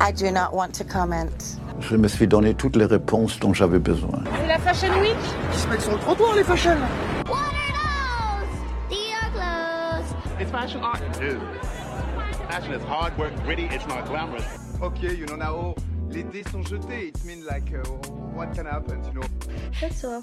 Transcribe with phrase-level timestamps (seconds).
[0.00, 1.58] I do not want to comment.
[1.80, 4.22] Je me suis donné toutes les réponses dont j'avais besoin.
[4.40, 5.16] C'est la Fashion Week
[5.52, 6.76] Ils se mettent sur le trottoir, les fashion
[7.26, 8.90] What are those?
[8.90, 10.40] These are clothes.
[10.40, 11.00] It's fashion art.
[11.18, 11.40] Dude.
[12.48, 14.44] Fashion is hard work, gritty, it's not glamorous.
[14.80, 15.74] Okay, you know now,
[16.10, 17.08] les dés sont jetés.
[17.08, 17.82] It means like, uh,
[18.34, 19.26] what can happen, you know?
[19.80, 20.22] That's all.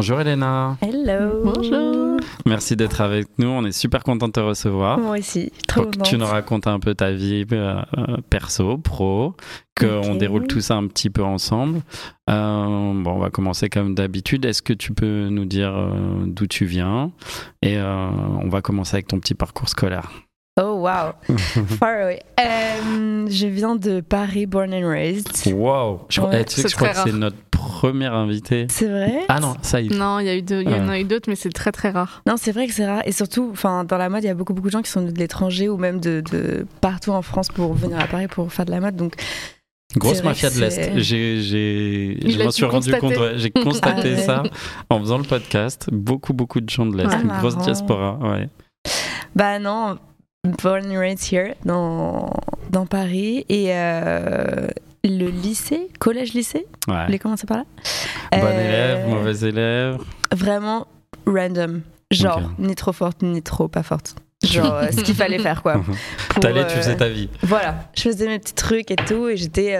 [0.00, 0.78] Bonjour Elena.
[0.80, 1.42] Hello.
[1.44, 2.16] Bonjour.
[2.46, 3.48] Merci d'être avec nous.
[3.48, 4.98] On est super content de te recevoir.
[4.98, 5.52] Moi aussi.
[5.68, 7.82] Trop Pour que tu nous racontes un peu ta vie euh,
[8.30, 9.34] perso, pro,
[9.78, 10.16] qu'on Ok.
[10.16, 11.82] déroule tout ça un petit peu ensemble.
[12.30, 14.46] Euh, bon, on va commencer comme d'habitude.
[14.46, 15.90] Est-ce que tu peux nous dire euh,
[16.24, 17.12] d'où tu viens?
[17.60, 18.08] Et euh,
[18.40, 20.10] on va commencer avec ton petit parcours scolaire.
[20.62, 21.12] Oh wow.
[21.78, 22.20] Far away.
[22.40, 25.28] Euh, je viens de Paris, born and raised.
[25.54, 26.02] Wow.
[26.08, 27.18] Je, Ouais, eh, tu sais que c'est je crois que c'est rare.
[27.18, 28.66] notre première invitée.
[28.68, 29.20] C'est vrai?
[29.28, 29.96] Ah non, ça y est.
[29.96, 31.72] Non, il y a eu deux- il y en a eu d'autres, mais c'est très
[31.72, 32.22] très rare.
[32.26, 33.02] Non, c'est vrai que c'est rare.
[33.06, 35.02] Et surtout, enfin, dans la mode, il y a beaucoup, beaucoup de gens qui sont
[35.02, 38.64] de l'étranger ou même de, de partout en France pour venir à Paris pour faire
[38.66, 38.96] de la mode.
[38.96, 39.14] Donc,
[39.96, 40.98] Grosse mafia de l'Est.
[40.98, 43.00] J'ai, je m'en su suis rendu constater.
[43.00, 43.16] compte.
[43.16, 43.32] ouais.
[43.36, 44.22] J'ai constaté Ah ouais.
[44.22, 44.42] ça
[44.88, 45.88] en faisant le podcast.
[45.90, 47.08] Beaucoup, beaucoup de gens de l'Est.
[47.10, 47.64] Ah, Une grosse marrant.
[47.66, 48.18] diaspora.
[48.20, 48.48] Ouais.
[49.34, 49.98] bah non,
[50.44, 52.32] born and raised here, dans,
[52.70, 53.44] dans Paris.
[53.48, 54.68] Et euh,
[55.04, 57.06] le lycée, collège-lycée, ouais.
[57.06, 57.64] voulez commencer par là?
[58.32, 59.98] Bon Euh, élève, mauvais élève.
[60.32, 60.86] Vraiment
[61.26, 61.82] random.
[62.10, 64.16] Genre, ni trop forte, ni trop pas forte.
[64.42, 65.80] Genre, euh, ce qu'il fallait faire, quoi.
[66.40, 67.28] T'allais, tu euh, faisais ta vie.
[67.42, 69.76] Voilà, je faisais mes petits trucs et tout, et j'étais.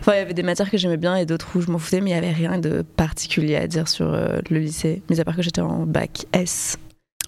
[0.00, 2.00] Enfin, il y avait des matières que j'aimais bien et d'autres où je m'en foutais,
[2.00, 5.36] mais il y avait rien de particulier à dire sur le lycée, mis à part
[5.36, 6.76] que j'étais en bac S.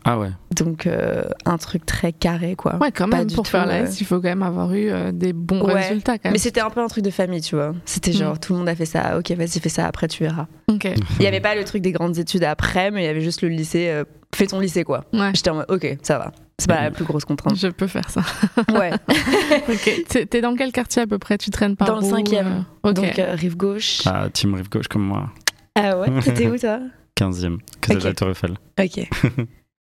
[0.05, 0.31] Ah ouais.
[0.55, 2.77] Donc, euh, un truc très carré, quoi.
[2.77, 3.85] Ouais, quand même, pour faire la euh.
[3.87, 5.75] S, il faut quand même avoir eu euh, des bons Ouais.
[5.75, 6.33] résultats quand même.
[6.35, 7.73] Mais c'était un peu un truc de famille, tu vois.
[7.87, 10.47] C'était genre, tout le monde a fait ça, ok, vas-y, fais ça, après tu verras.
[10.71, 10.85] Ok.
[10.85, 13.41] Il n'y avait pas le truc des grandes études après, mais il y avait juste
[13.43, 15.05] le lycée, euh, fais ton lycée, quoi.
[15.15, 15.31] Ouais.
[15.35, 16.33] J'étais en mode, ok, ça va.
[16.59, 17.57] C'est pas la plus grosse contrainte.
[17.57, 18.21] Je peux faire ça.
[18.73, 18.93] Ouais.
[19.69, 20.27] ok.
[20.31, 21.37] T'es- dans quel quartier à peu près?
[21.39, 22.65] Tu traînes par Dans le où, cinquième.
[22.85, 22.95] euh, Ok.
[22.97, 24.03] Donc, euh, rive gauche.
[24.07, 25.31] Ah, team rive gauche comme moi.
[25.75, 26.09] Ah ouais?
[26.23, 26.79] T'étais où, toi?
[27.19, 27.57] 15e.
[27.81, 28.03] Que c'est Ok.
[28.05, 28.55] la Tour Eiffel.
[28.79, 29.09] Ok.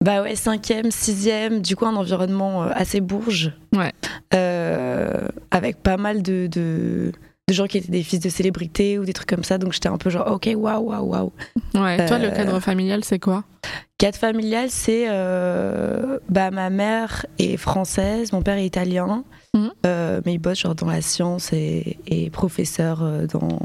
[0.05, 3.53] Bah ouais, cinquième, sixième, du coup un environnement euh, assez bourge.
[3.75, 3.93] Ouais.
[4.34, 7.12] Euh, avec pas mal de, de,
[7.49, 9.59] de gens qui étaient des fils de célébrités ou des trucs comme ça.
[9.59, 11.33] Donc j'étais un peu genre, ok, waouh, waouh, waouh.
[11.75, 12.06] Ouais.
[12.06, 13.45] Toi, le Euh, cadre familial, c'est quoi?
[13.99, 15.06] Cadre familial, c'est.
[15.09, 19.25] euh, bah ma mère est française, mon père est italien.
[19.55, 19.71] Mhm.
[20.27, 23.03] Mais il bosse genre dans la science et, et professeur
[23.33, 23.61] dans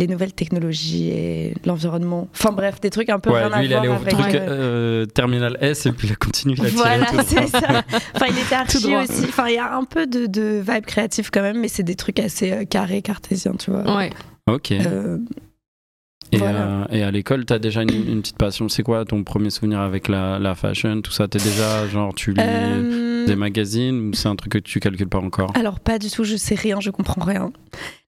[0.00, 2.28] les nouvelles technologies et l'environnement.
[2.32, 3.92] Enfin bref, des trucs un peu Ouais, rien à lui, il est voir allé au
[3.94, 7.82] avec, truc euh, Terminal S et puis il a continué à tirer Voilà, c'est ça.
[8.16, 9.24] Enfin, il était archi aussi.
[9.28, 11.94] Enfin, il y a un peu de, de vibe créatif quand même, mais c'est des
[11.96, 13.96] trucs assez euh, carrés, cartésiens, tu vois.
[13.96, 14.10] Ouais.
[14.50, 14.72] Ok.
[14.72, 15.18] Euh,
[16.32, 16.60] et, voilà.
[16.60, 18.68] euh, et à l'école, t'as déjà une, une petite passion.
[18.68, 21.26] C'est quoi ton premier souvenir avec la, la fashion, tout ça?
[21.26, 25.08] T'es déjà, genre, tu lis euh, des magazines ou c'est un truc que tu calcules
[25.08, 25.50] pas encore?
[25.56, 27.50] Alors, pas du tout, je sais rien, je comprends rien.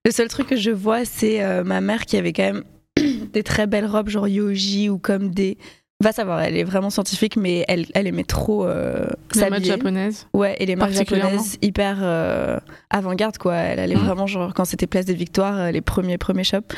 [0.05, 2.63] Le seul truc que je vois, c'est euh, ma mère qui avait quand même
[3.33, 5.57] des très belles robes, genre yoji ou comme des.
[6.01, 9.05] Va savoir, elle est vraiment scientifique, mais elle, elle aimait trop euh,
[9.35, 9.65] La mode s'habiller.
[9.71, 10.27] japonaise.
[10.33, 12.59] Ouais, et les marques japonaises hyper euh,
[12.89, 13.55] avant-garde, quoi.
[13.55, 14.01] Elle allait Mhm.
[14.05, 16.73] vraiment, genre, quand c'était Place des Victoires, euh, les premiers, premiers shops.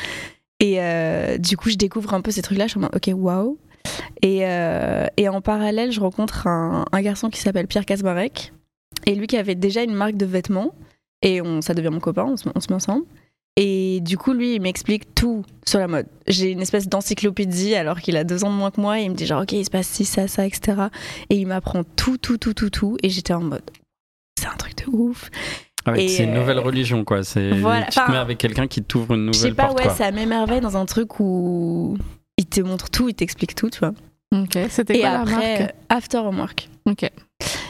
[0.60, 0.78] Et
[1.38, 2.66] du coup, je découvre un peu ces trucs-là.
[2.66, 3.58] Je suis en mode, ok, waouh.
[4.22, 4.38] Et,
[5.16, 8.52] et en parallèle, je rencontre un, un garçon qui s'appelle Pierre Kasmarek.
[9.06, 10.72] Et lui qui avait déjà une marque de vêtements.
[11.26, 13.04] Et on, ça devient mon copain, on se, on se met ensemble.
[13.56, 16.06] Et du coup, lui, il m'explique tout sur la mode.
[16.28, 19.00] J'ai une espèce d'encyclopédie alors qu'il a deux ans de moins que moi.
[19.00, 20.82] Et il me dit genre, ok, il se passe ci, ça, ça, etc.
[21.30, 22.96] Et il m'apprend tout, tout, tout, tout, tout.
[23.02, 23.68] Et j'étais en mode,
[24.38, 25.30] c'est un truc de ouf.
[25.86, 27.24] Ah ouais, C'est une euh, nouvelle religion, quoi.
[27.24, 29.66] C'est voilà, tu te enfin, mets avec quelqu'un qui t'ouvre une Je sais nouvelle pas,
[29.66, 29.94] porte, ouais, quoi.
[29.94, 31.96] ça m'émerveille dans un truc où
[32.36, 33.94] il te montre tout, il t'explique tout, tu vois.
[34.34, 34.58] Ok.
[34.68, 35.74] C'était quoi la après, marque?
[35.88, 36.68] After Homework.
[36.86, 37.10] Ok.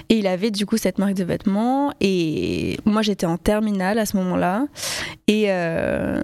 [0.09, 1.93] Et il avait du coup cette marque de vêtements.
[2.00, 4.66] Et moi, j'étais en terminale à ce moment-là.
[5.27, 6.22] Et, euh,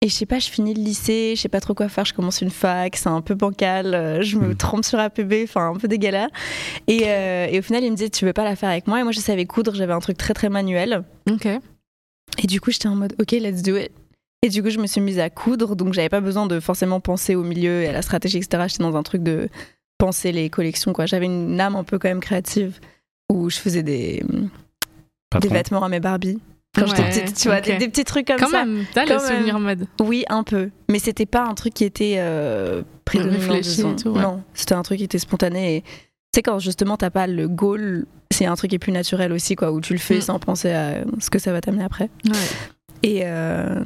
[0.00, 2.04] et je sais pas, je finis le lycée, je sais pas trop quoi faire.
[2.04, 3.94] Je commence une fac, c'est un peu bancal.
[3.94, 4.54] euh, Je me Mhm.
[4.56, 6.28] trompe sur APB, enfin un peu des galères.
[6.86, 9.00] Et, euh, et au final, il me disait Tu veux pas la faire avec moi?
[9.00, 11.02] Et moi, je savais coudre, j'avais un truc très très manuel.
[11.28, 11.46] Ok.
[11.46, 13.90] Et du coup, j'étais en mode, ok, let's do it.
[14.42, 17.00] Et du coup, je me suis mise à coudre, donc j'avais pas besoin de forcément
[17.00, 18.64] penser au milieu et à la stratégie, etc.
[18.68, 19.48] J'étais dans un truc de
[19.98, 21.06] penser les collections, quoi.
[21.06, 22.78] J'avais une âme un peu quand même créative
[23.30, 24.22] où je faisais des,
[25.40, 26.38] des vêtements à mes Barbies.
[26.76, 28.64] Quand j'étais petite, tu vois, des, des petits trucs comme Quand ça.
[28.64, 29.36] même, t'as le Quand même.
[29.36, 29.86] souvenir mode.
[30.00, 30.70] Oui, un peu.
[30.90, 33.60] Mais c'était pas un truc qui était euh, prédominant.
[33.96, 34.20] Tout, ouais.
[34.20, 35.76] Non, c'était un truc qui était spontané.
[35.76, 35.88] Et tu
[36.34, 39.54] sais, quand justement t'as pas le goal, c'est un truc qui est plus naturel aussi,
[39.54, 40.22] quoi, où tu le fais Mm.
[40.22, 42.10] sans penser à ce que ça va t'amener après.
[42.26, 42.32] Ouais.
[43.04, 43.84] Et, euh,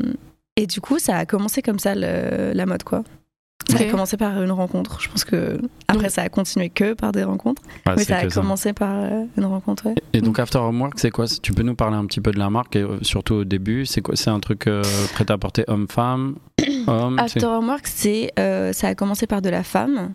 [0.57, 3.05] et du coup, ça a commencé comme ça, le- la mode, quoi.
[3.69, 5.01] Ça a commencé par une rencontre.
[5.01, 7.63] Je pense que après, ça a continué que par des rencontres.
[7.87, 8.41] Ouais, mais c'est ça a ça.
[8.41, 9.95] commencé par euh, une rencontre, ouais.
[10.13, 11.27] Et donc After Homework, c'est quoi?
[11.27, 13.85] Tu peux nous parler un petit peu de la marque et euh, surtout au début,
[13.87, 14.17] c'est quoi?
[14.17, 14.83] C'est un truc euh,
[15.13, 16.37] prêt à porter homme-femme,
[16.87, 17.19] homme.
[17.19, 20.13] After Homework, c'est, euh, ça a commencé par de la femme.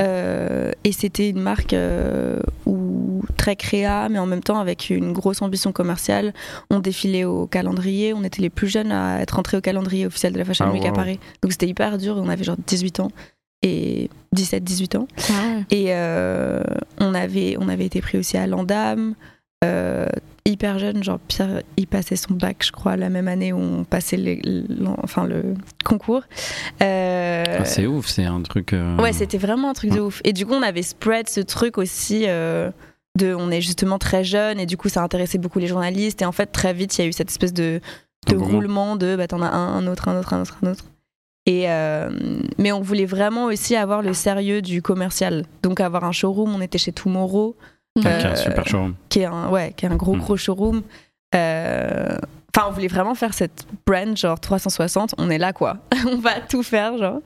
[0.00, 5.12] Euh, et c'était une marque euh, où, très créa, mais en même temps avec une
[5.12, 6.32] grosse ambition commerciale.
[6.70, 10.32] On défilait au calendrier, on était les plus jeunes à être entrés au calendrier officiel
[10.32, 10.92] de la Fashion Ah, Week à.
[10.92, 11.18] Paris.
[11.42, 13.10] Donc c'était hyper dur, on avait genre 18 ans
[13.62, 15.08] et 17-18 ans.
[15.30, 15.64] Ah ouais.
[15.70, 16.62] Et euh,
[16.98, 19.14] on, avait, on avait été pris aussi à l'Andam.
[20.50, 23.84] Hyper jeune, genre Pierre, il passait son bac, je crois, la même année où on
[23.84, 24.40] passait les-
[25.02, 25.54] enfin, le
[25.84, 26.22] concours.
[26.82, 28.72] Euh, Ah, c'est ouf, c'est un truc.
[28.72, 30.20] euh, Ouais, c'était vraiment un truc de ouf.
[30.24, 32.70] Et du coup, on avait spread ce truc aussi euh,
[33.18, 33.34] de.
[33.34, 36.22] On est justement très jeune et du coup, ça intéressait beaucoup les journalistes.
[36.22, 37.80] Et en fait, très vite, il y a eu cette espèce de,
[38.28, 40.84] de roulement de bah, t'en as un, un autre, un autre, un autre, un autre.
[41.46, 42.10] Et euh,
[42.58, 45.44] mais on voulait vraiment aussi avoir le sérieux du commercial.
[45.62, 47.56] Donc, avoir un showroom, on était chez Tomorrow,
[47.98, 48.94] Ok, euh, super showroom.
[49.08, 50.20] qui est un, ouais, qui est un gros, Mm.
[50.20, 50.82] gros showroom.
[51.34, 52.16] Euh,
[52.56, 55.14] Enfin, on voulait vraiment faire cette brand genre 360.
[55.18, 55.76] On est là, quoi.
[56.10, 57.20] on va tout faire, genre.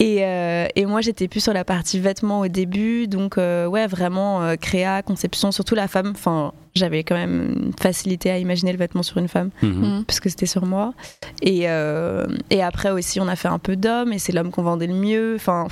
[0.00, 3.86] Et, euh, et moi, j'étais plus sur la partie vêtements au début, donc euh, ouais,
[3.86, 6.12] vraiment euh, créa, conception, surtout la femme.
[6.16, 9.50] Enfin, j'avais quand même une facilité à imaginer le vêtement sur une femme.
[9.62, 10.04] Mhm.
[10.06, 10.94] parce que c'était sur moi.
[11.42, 14.62] Et, euh, et après aussi, on a fait un peu d'hommes et c'est l'homme qu'on
[14.62, 15.34] vendait le mieux.
[15.36, 15.68] Enfin,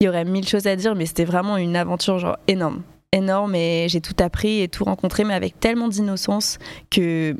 [0.00, 2.80] il y aurait mille choses à dire, mais c'était vraiment une aventure genre énorme.
[3.12, 6.58] Énorme et j'ai tout appris et tout rencontré, mais avec tellement d'innocence
[6.90, 7.36] que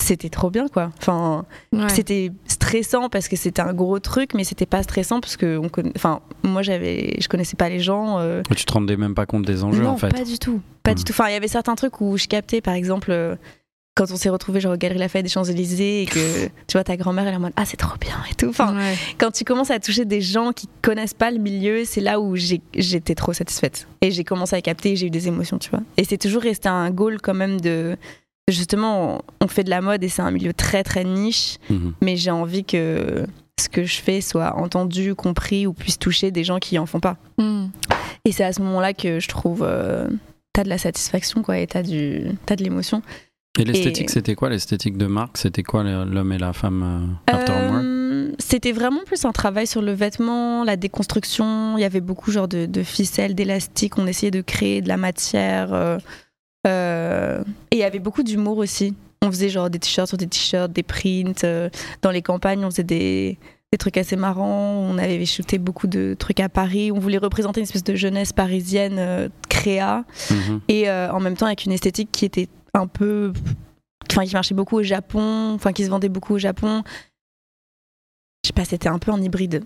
[0.00, 0.92] c'était trop bien quoi.
[0.98, 1.88] Enfin, Ouais.
[1.88, 5.68] c'était stressant parce que c'était un gros truc, mais c'était pas stressant parce que on
[5.68, 8.20] conna- enfin, moi j'avais, je connaissais pas les gens.
[8.20, 10.10] euh, Tu te rendais même pas compte des enjeux non, en fait.
[10.16, 10.60] pas du tout.
[10.84, 11.04] Pas du Mm.
[11.06, 11.12] tout.
[11.12, 13.34] Enfin, il y avait certains trucs où je captais, par exemple, euh,
[13.96, 16.96] quand on s'est retrouvés genre aux Galeries Lafayette des Champs-Élysées et que tu vois ta
[16.96, 18.48] grand-mère elle est en mode ah c'est trop bien et tout.
[18.48, 18.94] Enfin, Ouais.
[19.18, 22.36] quand tu commences à toucher des gens qui connaissent pas le milieu, c'est là où
[22.36, 23.88] j'étais trop satisfaite.
[24.02, 25.80] Et j'ai commencé à capter j'ai eu des émotions, tu vois.
[25.96, 27.96] Et c'est toujours resté un goal quand même de.
[28.48, 31.94] Justement, on fait de la mode et c'est un milieu très très niche, Mhm.
[32.00, 33.26] mais j'ai envie que
[33.58, 37.00] ce que je fais soit entendu, compris ou puisse toucher des gens qui en font
[37.00, 37.16] pas.
[37.38, 37.70] Mhm.
[38.24, 39.64] Et c'est à ce moment-là que je trouve.
[39.66, 40.06] euh,
[40.52, 43.02] T'as de la satisfaction, quoi, et t'as du, t'as de l'émotion.
[43.58, 47.32] Et l'esthétique, Et- c'était quoi L'esthétique de marque, c'était quoi l'homme et la femme euh,
[47.36, 51.78] After Euh, C'était vraiment plus un travail sur le vêtement, la déconstruction.
[51.78, 53.96] Il y avait beaucoup genre de, de ficelles, d'élastiques.
[53.98, 55.72] On essayait de créer de la matière.
[55.72, 55.98] euh,
[56.66, 58.94] euh, et il y avait beaucoup d'humour aussi.
[59.22, 61.44] On faisait genre des t-shirts sur des t-shirts, des prints.
[61.44, 61.68] euh,
[62.02, 63.38] dans les campagnes, on faisait des,
[63.72, 64.72] des trucs assez marrants.
[64.90, 66.90] On avait shooté beaucoup de trucs à Paris.
[66.92, 70.04] On voulait représenter une espèce de jeunesse parisienne créa.
[70.30, 70.60] Mhm.
[70.68, 73.32] et en même temps avec une esthétique qui était un peu
[74.10, 76.82] enfin qui marchait beaucoup au Japon enfin qui se vendait beaucoup au Japon
[78.44, 79.64] je sais pas c'était un peu en hybride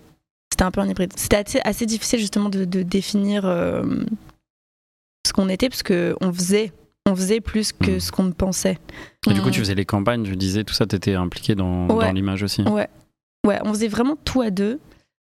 [0.52, 3.82] c'était un peu en hybride c'était assez, assez difficile justement de, de définir euh,
[5.26, 6.72] ce qu'on était parce que on faisait
[7.06, 8.00] on faisait plus que Mhm.
[8.00, 8.78] ce qu'on pensait
[9.28, 9.52] Et du coup, Mhm.
[9.52, 12.06] tu faisais les campagnes, je disais, tout ça, t'étais impliqué dans, Ouais.
[12.06, 12.62] dans l'image aussi.
[12.62, 12.88] ouais
[13.46, 14.78] ouais on faisait vraiment tout à deux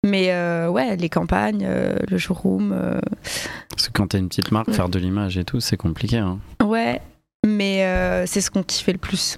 [0.06, 3.00] mais euh, ouais les campagnes euh, le showroom euh,
[3.70, 4.74] Parce que quand t'as une petite marque, Ouais.
[4.74, 6.18] faire de l'image et tout, c'est compliqué.
[6.18, 6.40] hein.
[6.64, 7.02] Ouais,
[7.46, 9.38] mais euh, c'est ce qu'on kiffait le plus.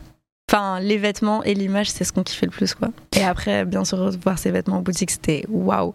[0.50, 2.90] Enfin, les vêtements et l'image, c'est ce qu'on kiffait le plus, quoi.
[3.16, 5.94] Et après, bien sûr, voir ces vêtements en boutique, c'était waouh.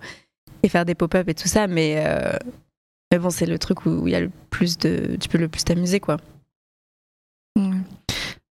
[0.62, 2.36] Et faire des pop-up et tout ça, mais, euh,
[3.10, 5.16] mais bon, c'est le truc où il y a le plus de.
[5.20, 6.18] Tu peux le plus t'amuser, quoi.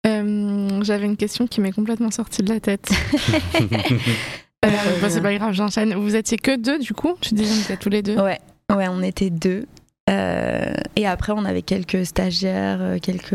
[0.06, 2.90] Euh, J'avais une question qui m'est complètement sortie de la tête.
[4.66, 5.94] Euh, bah, c'est pas grave, j'enchaîne.
[5.94, 7.16] Vous étiez que deux du coup?
[7.22, 8.40] Tu disais que vous tous les deux Ouais,
[8.74, 9.68] ouais, on était deux.
[10.08, 13.34] Euh, et après, on avait quelques stagiaires, euh, quelques.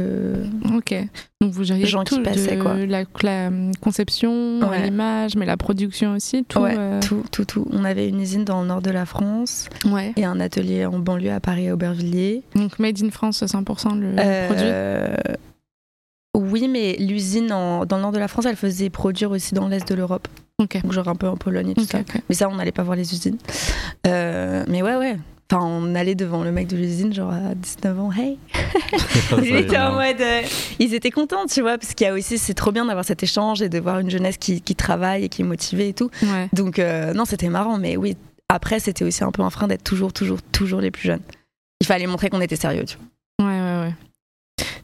[0.72, 0.94] Ok.
[1.40, 2.74] Donc vous gériez Gens qui passaient, de quoi.
[2.86, 3.50] La, la
[3.80, 4.84] conception, Ouais.
[4.84, 6.60] l'image, mais la production aussi, tout.
[6.60, 7.66] ouais, euh, tout, tout, tout.
[7.72, 10.12] On avait une usine dans le nord de la France ouais.
[10.16, 12.42] et un atelier en banlieue à Paris, à Aubervilliers.
[12.54, 15.36] Donc made in France, 100% le produit.
[16.36, 19.86] Oui, mais l'usine dans le nord de la France, elle faisait produire aussi dans l'est
[19.88, 20.28] de l'Europe.
[20.58, 20.80] Ok.
[20.82, 21.98] Donc, genre un peu en Pologne et tout ça.
[22.28, 23.38] Mais ça, on n'allait pas voir les usines.
[24.04, 25.16] Mais ouais, ouais.
[25.52, 28.38] Enfin, on allait devant le mec de l'usine, genre à 19 ans, hey!
[29.42, 30.20] Ils étaient en mode.
[30.20, 30.42] euh,
[30.78, 33.22] ils étaient contents, tu vois, parce qu'il y a aussi, c'est trop bien d'avoir cet
[33.24, 36.08] échange et de voir une jeunesse qui, qui travaille et qui est motivée et tout.
[36.22, 36.48] Ouais.
[36.52, 38.16] Donc, euh, non, c'était marrant, mais oui,
[38.48, 41.22] après, c'était aussi un peu un frein d'être toujours, toujours, toujours les plus jeunes.
[41.80, 42.96] Il fallait montrer qu'on était sérieux, tu
[43.38, 43.48] vois.
[43.48, 43.94] Ouais, ouais, ouais.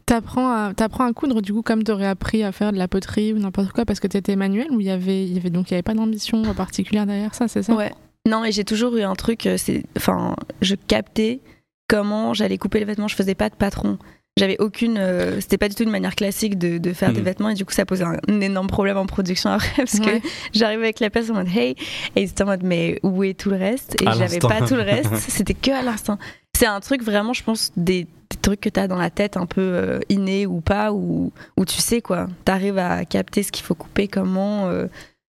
[0.04, 3.32] T'apprends à, t'apprends à coudre du coup comme t'aurais appris à faire de la poterie
[3.32, 5.68] ou n'importe quoi parce que t'étais manuel ou il y avait, il y avait donc
[5.68, 7.74] il y avait pas d'ambition particulière derrière ça, c'est ça?
[7.74, 7.92] Ouais.
[8.26, 11.40] Non, et j'ai toujours eu un truc, euh, c'est, enfin, je captais
[11.88, 13.08] comment j'allais couper les vêtements.
[13.08, 13.98] Je faisais pas de patron.
[14.38, 14.98] j'avais aucune.
[14.98, 17.24] euh, C'était pas du tout une manière classique de, de faire des Mhm.
[17.24, 20.20] vêtements et du coup ça posait un, un énorme problème en production après parce Ouais.
[20.20, 21.74] que j'arrivais avec la pièce en mode hey
[22.16, 23.96] et ils étaient en mode mais où est tout le reste?
[24.02, 25.14] Et j'avais pas tout le reste.
[25.16, 26.18] C'était que à l'instant.
[26.54, 29.46] C'est un truc vraiment, je pense, des, des trucs que t'as dans la tête un
[29.46, 32.28] peu euh, inné ou pas ou où tu sais quoi.
[32.44, 34.66] T'arrives à capter ce qu'il faut couper, comment.
[34.68, 34.86] euh,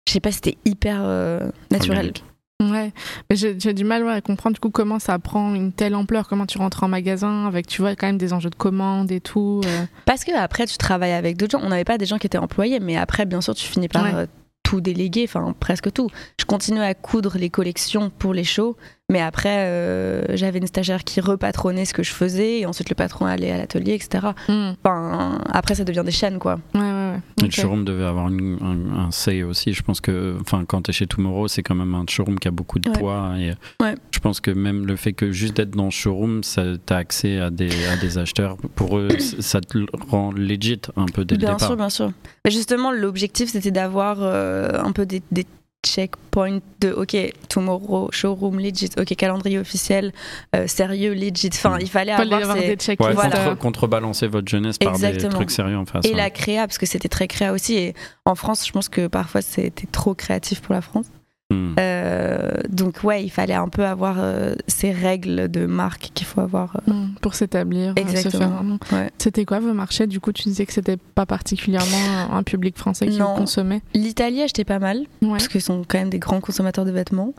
[0.08, 1.98] je sais pas, c'était hyper euh, naturel.
[2.00, 2.24] Organique.
[2.62, 2.92] Ouais,
[3.30, 6.28] mais j'ai du mal ouais, à comprendre du coup comment ça prend une telle ampleur,
[6.28, 9.22] comment tu rentres en magasin avec, tu vois, quand même des enjeux de commande et
[9.22, 9.62] tout.
[9.66, 9.86] euh.
[10.06, 11.66] Parce que après, tu travailles avec d'autres gens.
[11.66, 14.04] On n'avait pas des gens qui étaient employés, mais après, bien sûr, tu finis par
[14.04, 14.14] Ouais.
[14.14, 14.26] euh,
[14.64, 16.10] tout déléguer, enfin presque tout.
[16.38, 18.76] Je continuais à coudre les collections pour les shows,
[19.10, 22.96] mais après, euh, j'avais une stagiaire qui repatronnait ce que je faisais, et ensuite le
[22.96, 24.28] patron allait à l'atelier, etc.
[24.48, 24.72] Hmm.
[24.84, 26.60] Enfin, après, ça devient des chaînes, quoi.
[26.76, 27.20] Ouais, ouais, ouais.
[27.42, 27.48] Et Ok.
[27.48, 29.74] Le showroom devait avoir une- un, un say aussi.
[29.74, 32.52] Je pense que, enfin, quand t'es chez Tomorrow, c'est quand même un showroom qui a
[32.52, 32.98] beaucoup de Ouais.
[32.98, 33.34] poids.
[33.38, 33.96] Et Ouais.
[34.12, 37.40] je pense que même le fait que juste d'être dans le showroom, ça t'as accès
[37.40, 38.58] à des, à des acheteurs.
[38.76, 41.68] Pour eux, ça te le rend legit un peu dès le bien départ.
[41.68, 42.12] sûr, bien sûr.
[42.46, 45.46] Mais justement, l'objectif, c'était d'avoir euh, un peu des, des
[45.86, 47.16] checkpoints de OK,
[47.48, 50.12] tomorrow, showroom legit, OK, calendrier officiel,
[50.56, 51.50] euh, sérieux legit.
[51.54, 51.82] Enfin, Mm.
[51.82, 53.10] il fallait avoir, avoir ces- des checklists.
[53.10, 53.46] Ouais, Voilà.
[53.46, 56.06] contre- contrebalancer votre jeunesse par des trucs sérieux en face.
[56.06, 56.16] Et ouais.
[56.16, 57.76] la créa, parce que c'était très créa aussi.
[57.76, 57.94] Et
[58.26, 61.06] en France, je pense que parfois c'était trop créatif pour la France.
[61.52, 61.74] Hmm.
[61.80, 66.42] Euh, donc ouais, il fallait un peu avoir euh, ces règles de marque qu'il faut
[66.42, 66.76] avoir.
[66.88, 66.92] euh.
[66.94, 68.48] Hmm, Pour s'établir, euh, se Exactement.
[68.50, 68.80] faire un nom.
[68.92, 69.10] Ouais.
[69.18, 70.06] C'était quoi vos marchés?
[70.06, 73.34] Du coup, tu disais que c'était pas particulièrement un- public français qui Non.
[73.36, 73.82] consommait.
[73.96, 75.30] L'Italie achetait pas mal, Ouais.
[75.32, 77.34] parce qu'ils sont quand même des grands consommateurs de vêtements.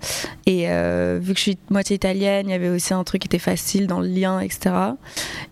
[0.46, 3.26] Et euh, vu que je suis moitié italienne, il y avait aussi un truc qui
[3.28, 4.74] était facile dans le lien, etc.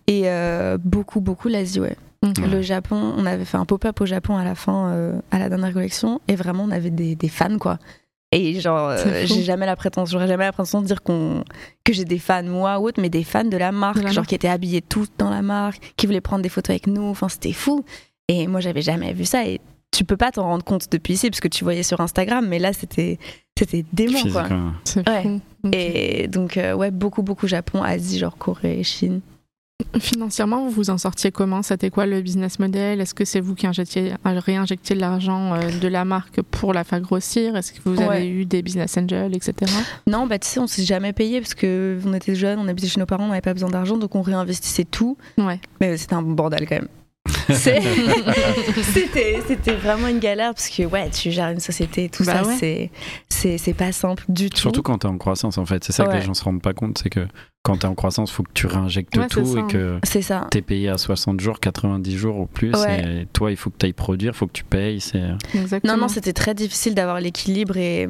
[0.09, 1.97] Et euh, beaucoup, beaucoup l'Asie, ouais.
[2.27, 2.39] Ok.
[2.39, 5.49] Le Japon, on avait fait un pop-up au Japon à la fin, euh, à la
[5.49, 7.79] dernière collection, et vraiment on avait des, des fans quoi.
[8.31, 11.45] Et genre, euh, j'ai jamais la prétention, j'aurais jamais la prétention de dire qu'on
[11.85, 14.09] que j'ai des fans moi ou autre, mais des fans de la marque, De la
[14.11, 14.29] genre marque.
[14.29, 17.05] qui étaient habillés tous dans la marque, qui voulaient prendre des photos avec nous.
[17.05, 17.85] Enfin, c'était fou.
[18.29, 19.47] Et moi, j'avais jamais vu ça.
[19.47, 22.47] Et tu peux pas t'en rendre compte depuis ici, parce que tu voyais sur Instagram,
[22.47, 23.19] mais là, c'était
[23.59, 24.43] c'était dément Physique, quoi.
[24.43, 24.59] ouais.
[24.85, 25.41] C'est Ouais.
[25.73, 29.21] Et donc, euh, ouais, beaucoup, beaucoup Japon, Asie, genre Corée, Chine.
[30.01, 31.63] Financièrement, vous vous en sortiez comment?
[31.63, 33.01] C'était quoi le business model?
[33.01, 36.85] Est-ce que c'est vous qui injectiez, réinjectiez de l'argent euh, de la marque pour la
[36.85, 37.57] faire grossir?
[37.57, 38.27] Est-ce que vous avez Ouais.
[38.29, 39.55] eu des business angels, etc.
[40.07, 42.89] Non, bah tu sais, on s'est jamais payé parce que on était jeunes, on habitait
[42.89, 45.17] chez nos parents, on n'avait pas besoin d'argent, donc on réinvestissait tout.
[45.39, 45.61] Ouais.
[45.81, 46.89] Mais c'était un bordel quand même.
[47.51, 47.81] C'est-
[48.83, 52.49] c'était, c'était vraiment une galère parce que ouais, tu gères une société, tout Bah ça,
[52.49, 52.57] ouais.
[52.59, 52.91] c'est,
[53.29, 54.59] c'est, c'est pas simple du tout.
[54.59, 55.85] Surtout quand t'es en croissance, en fait.
[55.85, 56.99] C'est ça que les gens se rendent pas compte.
[57.03, 57.27] C'est que
[57.69, 59.61] quand t'es en croissance, faut que tu réinjectes Ouais, tout ça.
[59.61, 60.47] et que ça.
[60.51, 62.73] t'es payé à 60 jours, 90 jours ou plus.
[62.75, 63.23] Ouais.
[63.23, 65.03] Et toi, il faut que t'ailles produire, faut que tu payes.
[65.85, 68.09] Non, non, c'était très difficile d'avoir l'équilibre et,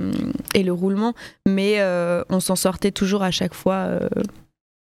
[0.54, 1.14] et le roulement,
[1.46, 4.08] mais euh, on s'en sortait toujours à chaque fois euh,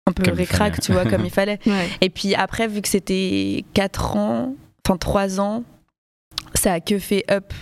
[0.08, 1.60] un peu Comme il récrac, tu vois, comme il fallait.
[1.66, 1.88] Ouais.
[2.02, 5.64] Et puis après, vu que c'était 4 ans, enfin 3 ans,
[6.54, 7.54] ça a que fait up.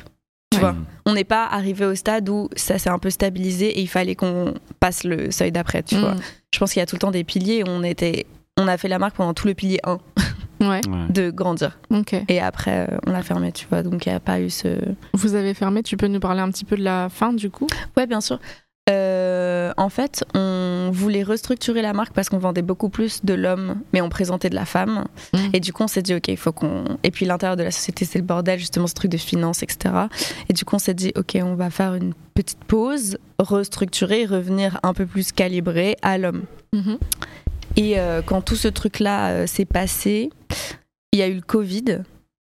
[0.54, 0.86] Tu vois, Mm.
[1.08, 4.16] on n'est pas arrivé au stade où ça s'est un peu stabilisé et il fallait
[4.16, 6.16] qu'on passe le seuil d'après, tu vois.
[6.58, 7.62] Je pense qu'il y a tout le temps des piliers.
[7.68, 8.26] On était,
[8.58, 10.00] on a fait la marque pendant tout le pilier 1
[10.60, 11.06] Ouais, Ouais.
[11.12, 11.78] de grandir.
[12.30, 13.84] Et après, euh, on l'a fermé, tu vois.
[13.84, 14.70] Donc il n'y a pas eu ce.
[15.14, 17.68] Vous avez fermé, tu peux nous parler un petit peu de la fin du coup?
[17.96, 18.40] Ouais, bien sûr.
[18.89, 23.82] Euh, en fait, on voulait restructurer la marque parce qu'on vendait beaucoup plus de l'homme,
[23.94, 25.06] mais on présentait de la femme.
[25.34, 25.38] Mm.
[25.53, 26.86] Et du coup, on s'est dit, ok, il faut qu'on.
[27.03, 29.94] Et puis, l'intérieur de la société, c'est le bordel, justement, ce truc de finance, etc.
[30.50, 34.79] Et du coup, on s'est dit, ok, on va faire une petite pause, restructurer, revenir
[34.84, 36.44] un peu plus calibré à l'homme.
[36.74, 36.98] Mhm.
[37.75, 40.29] Et euh, quand tout ce truc-là euh, s'est passé,
[41.12, 42.03] il y a eu le Covid.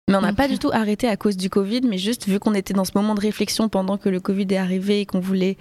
[0.10, 2.54] Mais on n'a pas du tout arrêté à cause du Covid, mais juste vu qu'on
[2.54, 5.58] était dans ce moment de réflexion pendant que le Covid est arrivé et qu'on voulait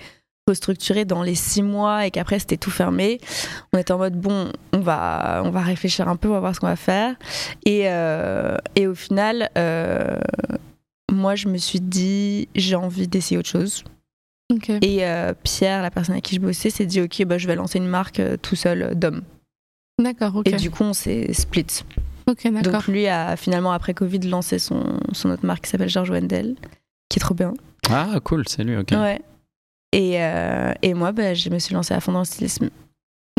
[0.48, 3.20] restructurer dans les six mois et qu'après c'était tout fermé,
[3.72, 6.54] on était en mode bon, on va, on va réfléchir un peu, on va voir
[6.54, 7.14] ce qu'on va faire.
[7.64, 10.18] Et, euh, et au final, euh,
[11.10, 13.84] moi je me suis dit j'ai envie d'essayer autre chose.
[14.52, 14.70] Ok.
[14.70, 17.56] Et euh, Pierre, la personne avec qui je bossais, s'est dit ok, bah, je vais
[17.56, 19.22] lancer une marque euh, tout seul euh, d'homme.
[20.00, 20.46] D'accord, ok.
[20.46, 21.66] Et du coup, on s'est split.
[22.28, 22.72] Ok, d'accord.
[22.72, 26.54] Donc lui a finalement, après Covid, lancé son, son autre marque qui s'appelle George Wendell,
[27.08, 27.54] qui est trop bien.
[27.88, 28.90] Ah, cool, c'est lui, ok.
[28.92, 29.20] Ouais.
[29.93, 32.71] Et, euh, et moi, bah, je me suis lancée à fond dans le stylisme.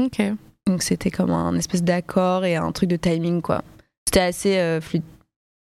[0.01, 0.21] Ok.
[0.65, 3.63] Donc c'était comme un espèce d'accord et un truc de timing, quoi.
[4.07, 5.03] C'était assez euh, fluide.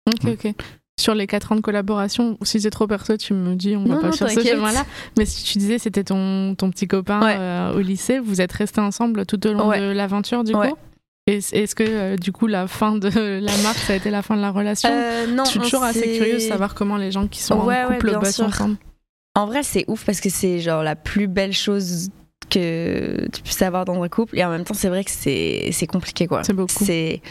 [0.09, 0.55] Ok, ok.
[1.01, 3.95] Sur les 4 ans de collaboration, si c'est trop perso, tu me dis, on va
[3.97, 4.85] Non, pas non, sur ce chemin-là.
[5.17, 7.37] Mais si tu disais c'était ton, ton petit copain Ouais.
[7.39, 9.81] euh, au lycée, vous êtes restés ensemble tout au long Ouais.
[9.81, 10.71] de l'aventure du Ouais.
[10.71, 10.77] coup?
[11.29, 13.09] Est-ce que euh, du coup la fin de
[13.41, 14.89] la marque, ça a été la fin de la relation?
[14.91, 17.85] Euh, non, Je suis toujours assez curieuse de savoir comment les gens qui sont Ouais,
[17.85, 18.77] en ouais, couple bien bossent ensemble.
[19.39, 22.09] En vrai, c'est ouf parce que c'est genre la plus belle chose
[22.51, 24.37] que tu puisses avoir dans un couple.
[24.37, 26.43] Et en même temps, c'est vrai que c'est c'est compliqué, quoi.
[26.43, 26.85] C'est beaucoup.
[26.85, 27.23] C'est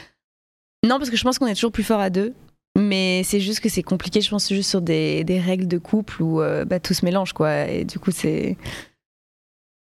[0.86, 2.34] Non, parce que je pense qu'on est toujours plus fort à deux.
[2.78, 6.24] Mais c'est juste que c'est compliqué, je pense, juste sur des, des règles de couple
[6.24, 7.66] où euh, bah, tout se mélange, quoi.
[7.66, 8.56] Et du coup, c'est.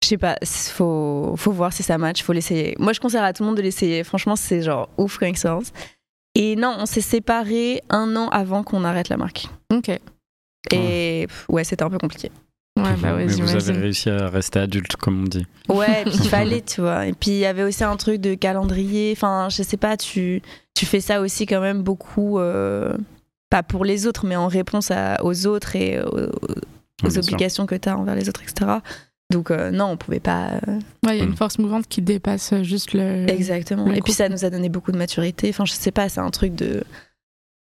[0.04, 2.76] Je sais pas, faut, faut voir si ça match, faut l'essayer.
[2.78, 4.04] Moi, je conseille à tout le monde de l'essayer.
[4.04, 5.72] Franchement, c'est genre ouf comme expérience.
[6.36, 9.48] Et non, on s'est séparés un an avant qu'on arrête la marque.
[9.72, 9.90] Ok.
[10.72, 12.32] Et pff, ouais, c'était un peu compliqué.
[12.80, 15.46] Ouais, bah ouais, Mais vous avez réussi à rester adulte, comme on dit.
[15.70, 17.06] Ouais, puis il fallait, tu vois.
[17.06, 19.14] Et puis il y avait aussi un truc de calendrier.
[19.16, 20.42] Enfin, je sais pas, tu,
[20.74, 22.98] tu fais ça aussi quand même beaucoup, euh,
[23.52, 26.30] pas pour les autres, mais en réponse à- aux autres et aux, aux
[27.04, 27.20] bien sûr.
[27.24, 28.72] obligations que tu as envers les autres, etc.
[29.32, 30.54] Donc euh, non, on pouvait pas.
[30.68, 31.36] euh, Ouais, il y a une Mm.
[31.38, 33.30] force mouvante qui dépasse juste le.
[33.30, 33.86] Exactement.
[33.86, 35.50] le Et puis ça nous a donné beaucoup de maturité.
[35.50, 36.84] Enfin, je sais pas, c'est un truc de.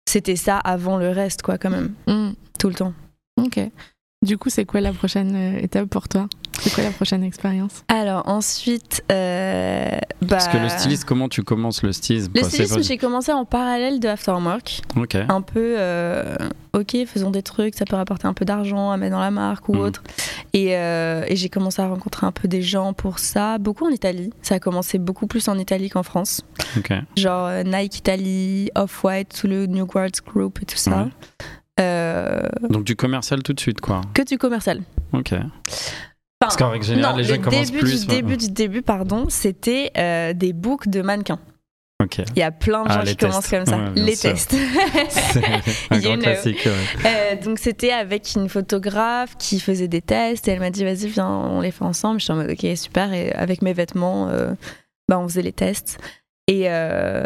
[0.07, 2.31] C'était ça avant le reste, quoi, quand même, Mm.
[2.57, 2.93] tout le temps.
[3.37, 3.59] Ok.
[4.27, 6.27] Du coup, c'est quoi la prochaine euh, étape pour toi?
[6.59, 7.83] C'est quoi la prochaine expérience?
[7.87, 9.89] Alors ensuite, euh,
[10.21, 13.31] bah, Parce que le styliste, comment tu commences le stylisme Le stylisme, pas- j'ai commencé
[13.31, 14.81] en parallèle de Afterwork.
[14.97, 15.15] Ok.
[15.29, 16.35] un peu euh,
[16.73, 19.69] ok faisons des trucs ça peut rapporter un peu d'argent à mettre dans la marque
[19.69, 19.79] ou Mhm.
[19.81, 20.03] autre
[20.53, 23.89] et, euh, et j'ai commencé à rencontrer un peu des gens pour ça beaucoup en
[23.89, 26.41] Italie ça a commencé beaucoup plus en Italie qu'en France
[26.77, 26.91] Ok.
[27.15, 31.07] genre euh, Nike Italie Off-White tout le New Guards Group et tout ça.
[31.79, 34.01] Euh, Donc du commercial tout de suite, quoi.
[34.13, 34.81] que du commercial
[35.13, 35.33] Ok.
[35.33, 35.49] Enfin,
[36.39, 38.01] Parce qu'en règle générale, non, les gens le commencent début plus.
[38.01, 41.39] du début du début pardon c'était euh, des books de mannequins
[42.03, 42.19] Ok.
[42.35, 44.31] il y a plein de Ah, gens qui commencent comme ça Ouais, les sûr.
[44.33, 44.55] tests
[45.09, 45.43] C'est
[45.89, 46.21] un grand know.
[46.21, 46.61] classique.
[46.65, 47.05] ouais.
[47.05, 51.07] Euh, donc c'était avec une photographe qui faisait des tests et elle m'a dit vas-y
[51.07, 52.19] viens on les fait ensemble.
[52.19, 54.51] Je suis en mode ok super et avec mes vêtements euh,
[55.09, 55.97] bah on faisait les tests
[56.47, 57.23] et euh,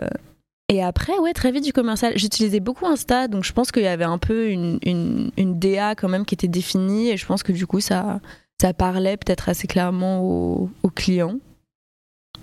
[0.71, 2.13] et après ouais très vite du commercial.
[2.15, 5.93] J'utilisais beaucoup Insta donc je pense qu'il y avait un peu une, une, une DA
[5.95, 8.19] quand même qui était définie et je pense que du coup ça
[8.61, 11.35] ça parlait peut-être assez clairement aux, aux clients.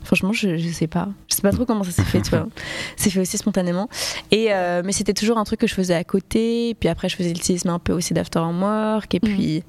[0.04, 1.08] Franchement, je, je sais pas.
[1.28, 2.47] Je sais pas trop comment ça s'est fait, tu vois.
[2.97, 3.88] C'est fait aussi spontanément.
[4.30, 6.75] Et, euh, mais c'était toujours un truc que je faisais à côté.
[6.78, 9.12] Puis après, je faisais le stylisme un peu aussi d'after work.
[9.14, 9.35] Et Mhm.
[9.35, 9.62] puis,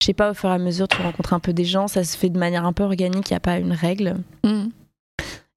[0.00, 1.88] je sais pas, au fur et à mesure, tu rencontres un peu des gens.
[1.88, 3.30] Ça se fait de manière un peu organique.
[3.30, 4.16] Il n'y a pas une règle.
[4.44, 4.66] Mm.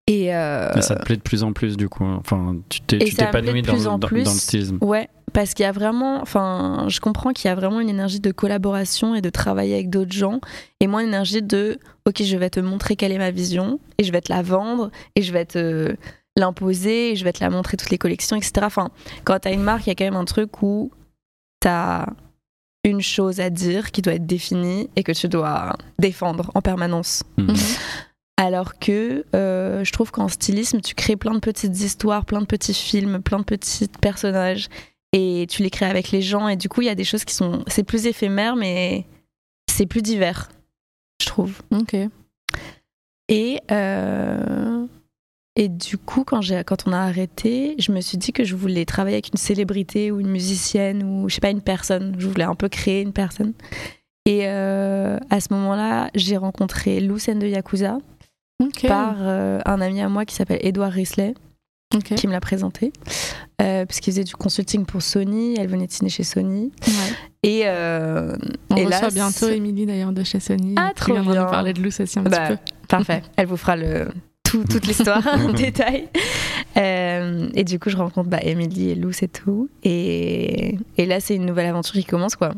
[0.07, 2.03] Et, euh, Mais ça te plaît de plus en plus, du coup.
[2.03, 4.23] Enfin, tu t'épanouis de dans, plus le- en dans, plus.
[4.23, 4.77] dans le stylisme.
[4.81, 8.19] Ouais, parce qu'il y a vraiment, enfin, je comprends qu'il y a vraiment une énergie
[8.19, 10.41] de collaboration et de travailler avec d'autres gens,
[10.81, 14.03] et moi une énergie de, ok, je vais te montrer quelle est ma vision, et
[14.03, 15.95] je vais te la vendre, et je vais te
[16.35, 18.51] l'imposer, et je vais te la montrer toutes les collections, etc.
[18.63, 18.89] Enfin,
[19.23, 20.91] quand t'as une marque, il y a quand même un truc où
[21.61, 22.07] t'as
[22.83, 27.23] une chose à dire qui doit être définie et que tu dois défendre en permanence.
[27.37, 27.55] Mhm.
[28.43, 32.45] Alors que euh, je trouve qu'en stylisme, tu crées plein de petites histoires, plein de
[32.45, 34.67] petits films, plein de petits personnages
[35.13, 37.23] et tu les crées avec les gens et du coup, il y a des choses
[37.23, 37.63] qui sont.
[37.67, 39.05] C'est plus éphémère, mais
[39.71, 40.49] c'est plus divers,
[41.21, 41.61] je trouve.
[41.71, 41.95] Ok.
[43.29, 44.87] Et, euh,
[45.55, 48.83] et du coup, quand, quand on a arrêté, je me suis dit que je voulais
[48.83, 52.13] travailler avec une célébrité ou une musicienne ou je sais pas, une personne.
[52.19, 53.53] Je voulais un peu créer une personne.
[54.25, 57.99] Et euh, à ce moment-là, j'ai rencontré Lucen de Yakuza
[58.87, 61.33] Par euh, un ami à moi qui s'appelle Edouard Risley,
[62.15, 62.91] qui me l'a présenté.
[63.61, 66.71] Euh, parce qu'il faisait du consulting pour Sony, elle venait de signer chez Sony.
[66.87, 66.93] Ouais.
[67.43, 68.35] Et, euh,
[68.71, 70.73] On et reçoit là, bientôt Émilie d'ailleurs de chez Sony.
[70.77, 71.21] Ah, trop bien.
[71.23, 72.87] nous parler de Luce aussi un Bah, petit peu.
[72.87, 73.21] Parfait.
[73.37, 74.07] Elle vous fera le,
[74.43, 76.07] tout- toute l'histoire en détail.
[76.77, 79.69] Euh, et du coup, je rencontre bah, Emily et Lou, c'est tout.
[79.83, 82.53] Et, et là, c'est une nouvelle aventure qui commence, quoi.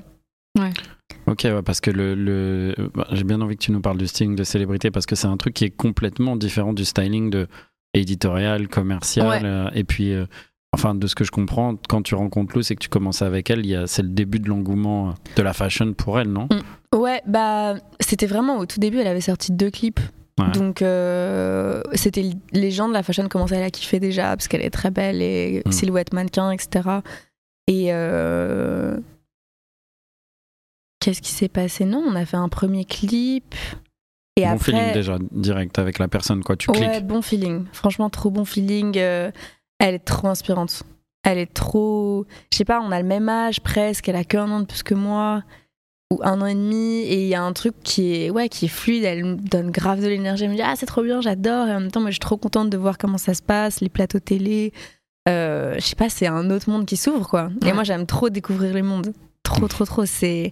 [1.27, 4.07] Ok, ouais, parce que le, le- bah, j'ai bien envie que tu nous parles du
[4.07, 7.47] styling de célébrité parce que c'est un truc qui est complètement différent du styling de
[7.93, 9.27] éditorial, commercial.
[9.27, 9.39] Ouais.
[9.43, 10.25] euh, et puis, euh,
[10.73, 13.49] enfin, de ce que je comprends, quand tu rencontres Lou, c'est que tu commences avec
[13.49, 13.65] elle.
[13.65, 16.47] il C'est le début de l'engouement euh, de la fashion pour elle, non?
[16.93, 19.99] Ouais, bah, c'était vraiment au tout début, elle avait sorti deux clips.
[20.37, 20.51] Ouais.
[20.51, 24.61] Donc, euh, c'était les gens de la fashion commençaient à la kiffer déjà parce qu'elle
[24.63, 25.71] est très belle et Mm.
[25.71, 26.89] silhouette mannequin, etc.
[27.67, 28.97] Et euh,
[31.05, 33.53] qu'est-ce qui s'est passé Non, on a fait un premier clip.
[34.37, 36.57] Et Bon après, feeling déjà, direct avec la personne, quoi.
[36.57, 37.05] Tu Ouais, cliques.
[37.07, 37.65] bon feeling.
[37.71, 38.97] Franchement, trop bon feeling.
[38.97, 39.31] Euh,
[39.79, 40.83] elle est trop inspirante.
[41.23, 42.25] Elle est trop.
[42.51, 44.09] Je sais pas, on a le même âge presque.
[44.09, 45.43] Elle a qu'un an de plus que moi.
[46.11, 47.01] Ou un an et demi.
[47.03, 49.03] Et il y a un truc qui est, ouais, qui est fluide.
[49.05, 50.43] Elle me donne grave de l'énergie.
[50.43, 51.67] Elle me dit Ah, c'est trop bien, j'adore.
[51.67, 53.79] Et en même temps, moi, je suis trop contente de voir comment ça se passe,
[53.79, 54.73] les plateaux télé.
[55.29, 57.49] Euh, je sais pas, c'est un autre monde qui s'ouvre, quoi.
[57.61, 57.73] Et Ouais.
[57.73, 59.13] moi, j'aime trop découvrir le monde.
[59.43, 60.05] Trop, trop, trop.
[60.05, 60.51] C'est.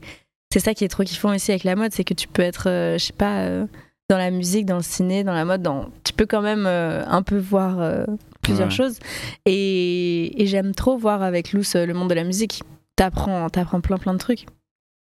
[0.53, 2.69] C'est ça qui est trop kiffant aussi avec la mode, c'est que tu peux être,
[2.69, 3.65] euh, je sais pas, euh,
[4.07, 5.89] dans la musique, dans le ciné, dans la mode, dans...
[6.03, 8.05] tu peux quand même euh, un peu voir
[8.43, 8.73] plusieurs Ouais.
[8.75, 8.99] choses.
[9.47, 12.61] Et, et j'aime trop voir avec Luce le monde de la musique.
[12.95, 14.45] T'apprends, t'apprends plein plein de trucs.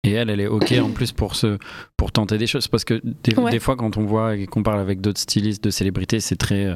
[0.05, 1.59] Et elle, elle est ok en plus pour se,
[1.99, 3.51] pour tenter des choses parce que des, Ouais.
[3.51, 6.75] des fois quand on voit et qu'on parle avec d'autres stylistes de célébrités, c'est très,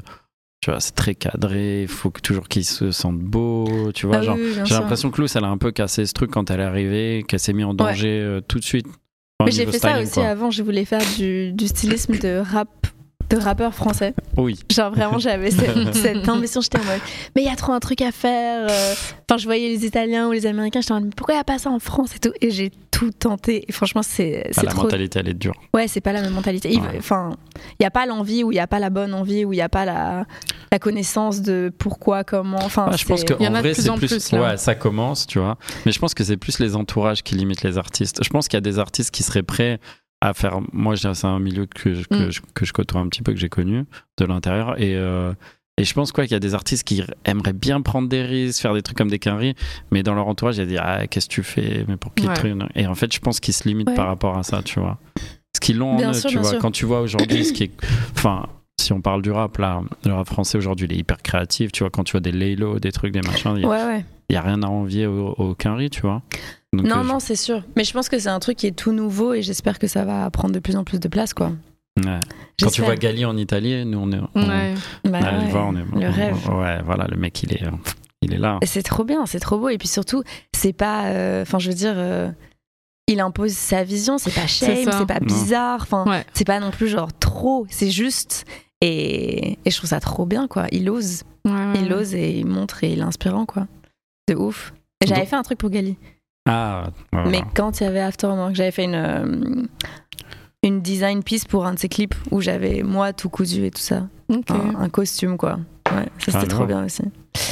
[0.61, 4.16] Tu vois, c'est très cadré, il faut que, toujours qu'ils se sentent beaux, tu vois.
[4.16, 6.51] Ah genre, oui, j'ai l'impression que Luce, elle a un peu cassé ce truc quand
[6.51, 8.87] elle est arrivée, qu'elle s'est mise en danger euh, tout de suite.
[9.40, 10.27] Enfin, j'ai fait ça aussi quoi.
[10.27, 12.68] avant, je voulais faire du, du stylisme de rap,
[13.31, 14.14] de rappeur français.
[14.37, 14.59] Oui.
[14.73, 17.01] Genre vraiment, j'avais cette, cette ambition, j'étais en mode,
[17.37, 18.66] mais il y a trop un truc à faire.
[18.68, 18.94] euh.
[19.31, 21.42] Enfin, je voyais les Italiens ou les Américains, j'étais en mode, mais pourquoi il n'y
[21.42, 22.33] a pas ça en France et tout?
[22.40, 22.73] Et j'ai
[23.18, 23.38] tout.
[23.48, 24.82] Et franchement, c'est c'est la trop.
[24.84, 25.54] mentalité, elle est dure.
[25.74, 26.70] Ouais, c'est pas la même mentalité.
[26.72, 26.96] Il- Ouais.
[26.98, 27.30] Enfin,
[27.72, 29.56] il n'y a pas l'envie ou il n'y a pas la bonne envie ou il
[29.56, 30.26] n'y a pas la,
[30.72, 32.58] la connaissance de pourquoi, comment.
[32.62, 34.06] Enfin, je pense qu'en vrai, c'est plus.
[34.08, 34.40] plus, là.
[34.40, 35.58] ouais, ça commence, tu vois.
[35.87, 38.22] Mais je pense que c'est plus les entourages qui limitent les artistes.
[38.22, 39.78] Je pense qu'il y a des artistes qui seraient prêts
[40.20, 40.58] à faire.
[40.72, 42.30] Moi, c'est un milieu que je, que, Mm.
[42.30, 43.84] je, que je côtoie un petit peu, que j'ai connu
[44.18, 44.80] de l'intérieur.
[44.80, 45.32] Et, euh,
[45.78, 48.60] et je pense quoi qu'il y a des artistes qui aimeraient bien prendre des risques,
[48.60, 49.54] faire des trucs comme des quinries,
[49.90, 52.14] mais dans leur entourage, il y a des Ah, qu'est-ce que tu fais Mais pour
[52.14, 52.34] qui Ouais.
[52.34, 53.94] truc Et en fait, je pense qu'ils se limitent Ouais.
[53.94, 54.98] par rapport à ça, tu vois.
[55.54, 56.50] Ce qu'ils l'ont en eux, sûr, tu vois.
[56.50, 56.58] sûr.
[56.58, 57.70] Quand tu vois aujourd'hui ce qui est.
[58.16, 58.46] Enfin.
[58.80, 61.72] Si on parle du rap, là, le rap français aujourd'hui, il est hyper créatif.
[61.72, 64.04] Tu vois, quand tu vois des Laylo, des trucs, des machins, il y a- Ouais,
[64.30, 66.22] n'y a rien à envier au, au Quinry, tu vois.
[66.72, 67.64] Donc, Non, euh, non, c'est sûr.
[67.76, 70.04] Mais je pense que c'est un truc qui est tout nouveau et j'espère que ça
[70.04, 71.50] va prendre de plus en plus de place, quoi.
[72.04, 72.20] Ouais.
[72.61, 74.20] Quand tu vois Gali en Italie, nous, on est.
[74.34, 74.74] on- Ouais.
[75.04, 75.84] Bah on ouais, voit, on est.
[76.00, 76.48] le on- rêve.
[76.50, 77.70] Ouais, voilà, le mec, il est, euh,
[78.22, 78.58] il est là.
[78.62, 79.68] Et C'est trop bien, c'est trop beau.
[79.68, 80.22] Et puis surtout,
[80.54, 81.06] c'est pas.
[81.06, 82.30] euh, Enfin, je veux dire, euh,
[83.06, 85.80] il impose sa vision, c'est pas shame, C'est pas bizarre.
[85.82, 86.24] Enfin, Ouais.
[86.34, 88.44] c'est pas non plus genre trop, c'est juste.
[88.80, 90.66] Et, et je trouve ça trop bien, quoi.
[90.72, 93.66] Il ose, Ouais, ouais, il ose et il montre et il est inspirant, quoi.
[94.28, 94.72] De ouf.
[95.04, 95.96] J'avais Donc- fait un truc pour Gali.
[96.48, 97.46] Ah, ouais, Mais voilà.
[97.54, 99.62] quand il y avait Afterwork, j'avais fait une, euh,
[100.62, 103.81] une design piece pour un de ses clips où j'avais moi tout cousu et tout
[103.81, 104.09] ça.
[104.29, 104.51] Ok.
[104.51, 105.59] Un, un costume, quoi.
[105.90, 107.03] Ouais, ça c'était Ah, trop bien aussi.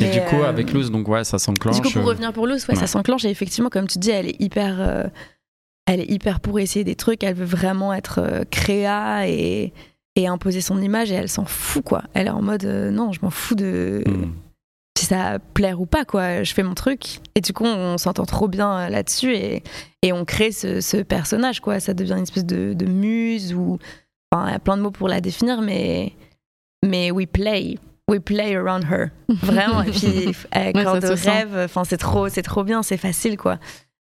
[0.00, 1.74] Et du coup, euh, avec Luz, donc ouais, ça s'enclenche.
[1.74, 4.28] Du coup, pour revenir pour Luz, ouais, ça s'enclenche et effectivement, comme tu dis, elle
[4.28, 5.08] est hyper, euh,
[5.86, 7.24] elle est hyper pour essayer des trucs.
[7.24, 9.72] Elle veut vraiment être euh, créa et,
[10.14, 12.04] et imposer son image et elle s'en fout quoi.
[12.14, 14.30] Elle est en mode euh, non, je m'en fous de hmm.
[15.00, 16.42] Si ça plaire ou pas quoi.
[16.42, 19.62] Je fais mon truc et du coup, on s'entend trop bien euh, là-dessus et,
[20.02, 21.80] et on crée ce, ce personnage quoi.
[21.80, 23.78] Ça devient une espèce de, de muse ou
[24.30, 26.12] enfin, il y a plein de mots pour la définir, mais
[26.84, 27.78] mais we play.
[28.08, 29.10] We play around her.
[29.28, 29.82] Vraiment.
[29.82, 31.30] Et puis, Ouais, ça se sent.
[31.30, 31.56] rêve.
[31.64, 33.58] Enfin, c'est trop, c'est trop bien, c'est facile, quoi.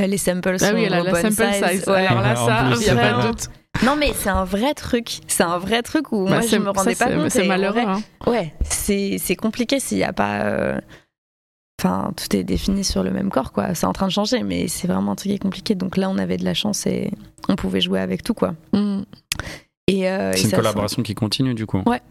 [0.02, 1.70] Euh, Les samples Ah sont oui, elle a au la bon sample size.
[1.70, 1.88] size.
[1.88, 2.08] Ouais.
[2.08, 3.30] Alors là, En ça, plus, il n'y a pas de vraiment.
[3.30, 3.50] doute.
[3.86, 5.20] Non, mais c'est un vrai truc.
[5.28, 7.30] C'est un vrai truc où Bah, moi, je c'est- me rendais ça, pas compte.
[7.32, 7.82] C'est malheureux.
[7.82, 8.02] vrai, hein.
[8.28, 10.42] Ouais, c'est c'est compliqué s'il n'y a pas.
[10.44, 10.80] euh,
[11.82, 13.76] Enfin, tout est défini sur le même corps, quoi.
[13.76, 15.76] C'est en train de changer, mais c'est vraiment un truc qui est compliqué.
[15.76, 17.12] Donc là, on avait de la chance et
[17.50, 18.54] on pouvait jouer avec tout, quoi.
[18.72, 19.02] Mm.
[19.88, 21.80] Et, euh, C'est une ça, collaboration qui continue, du coup.
[21.86, 22.02] Ouais,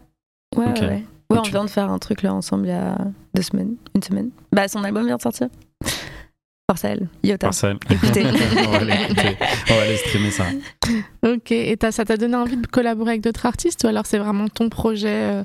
[0.55, 1.03] Ouais, ouais, ouais.
[1.31, 2.97] Ouais, on Tu- vient de faire un truc là ensemble il y a
[3.33, 4.29] deux semaines, une semaine.
[4.51, 5.47] Bah, son album vient de sortir.
[6.69, 7.47] Force à elle, Iota.
[7.47, 7.77] Marcel.
[7.89, 8.23] Écoutez.
[8.67, 9.37] on va l'écouter.
[9.69, 10.45] On va aller streamer ça.
[11.27, 14.47] Ok, et ça t'a donné envie de collaborer avec d'autres artistes ou alors c'est vraiment
[14.47, 15.43] ton projet euh,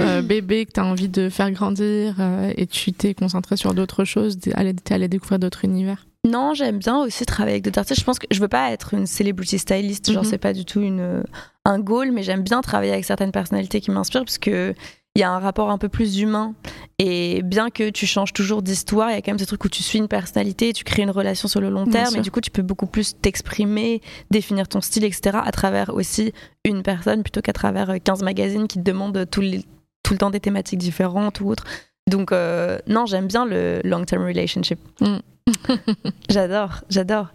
[0.00, 4.04] euh, bébé que t'as envie de faire grandir euh, et tu t'es concentré sur d'autres
[4.04, 6.06] choses, t'es allé, découvrir d'autres univers?
[6.26, 8.00] Non, j'aime bien aussi travailler avec d'autres artistes.
[8.00, 10.28] Je pense que je veux pas être une celebrity stylist, genre Mhm.
[10.28, 11.22] c'est pas du tout une,
[11.64, 14.74] un goal, mais j'aime bien travailler avec certaines personnalités qui m'inspirent parce que
[15.18, 16.54] il y a un rapport un peu plus humain.
[17.00, 19.68] Et bien que tu changes toujours d'histoire, il y a quand même ce truc où
[19.68, 22.18] tu suis une personnalité, tu crées une relation sur le long Bien terme, sûr.
[22.18, 24.00] et du coup tu peux beaucoup plus t'exprimer,
[24.30, 25.38] définir ton style, etc.
[25.44, 26.32] à travers aussi
[26.64, 29.64] une personne plutôt qu'à travers euh, 15 magazines qui te demandent tout, les-
[30.02, 31.64] tout le temps des thématiques différentes ou autres.
[32.08, 34.78] Donc euh, non, j'aime bien le long-term relationship.
[35.00, 35.16] Mm.
[36.30, 37.28] j'adore, j'adore.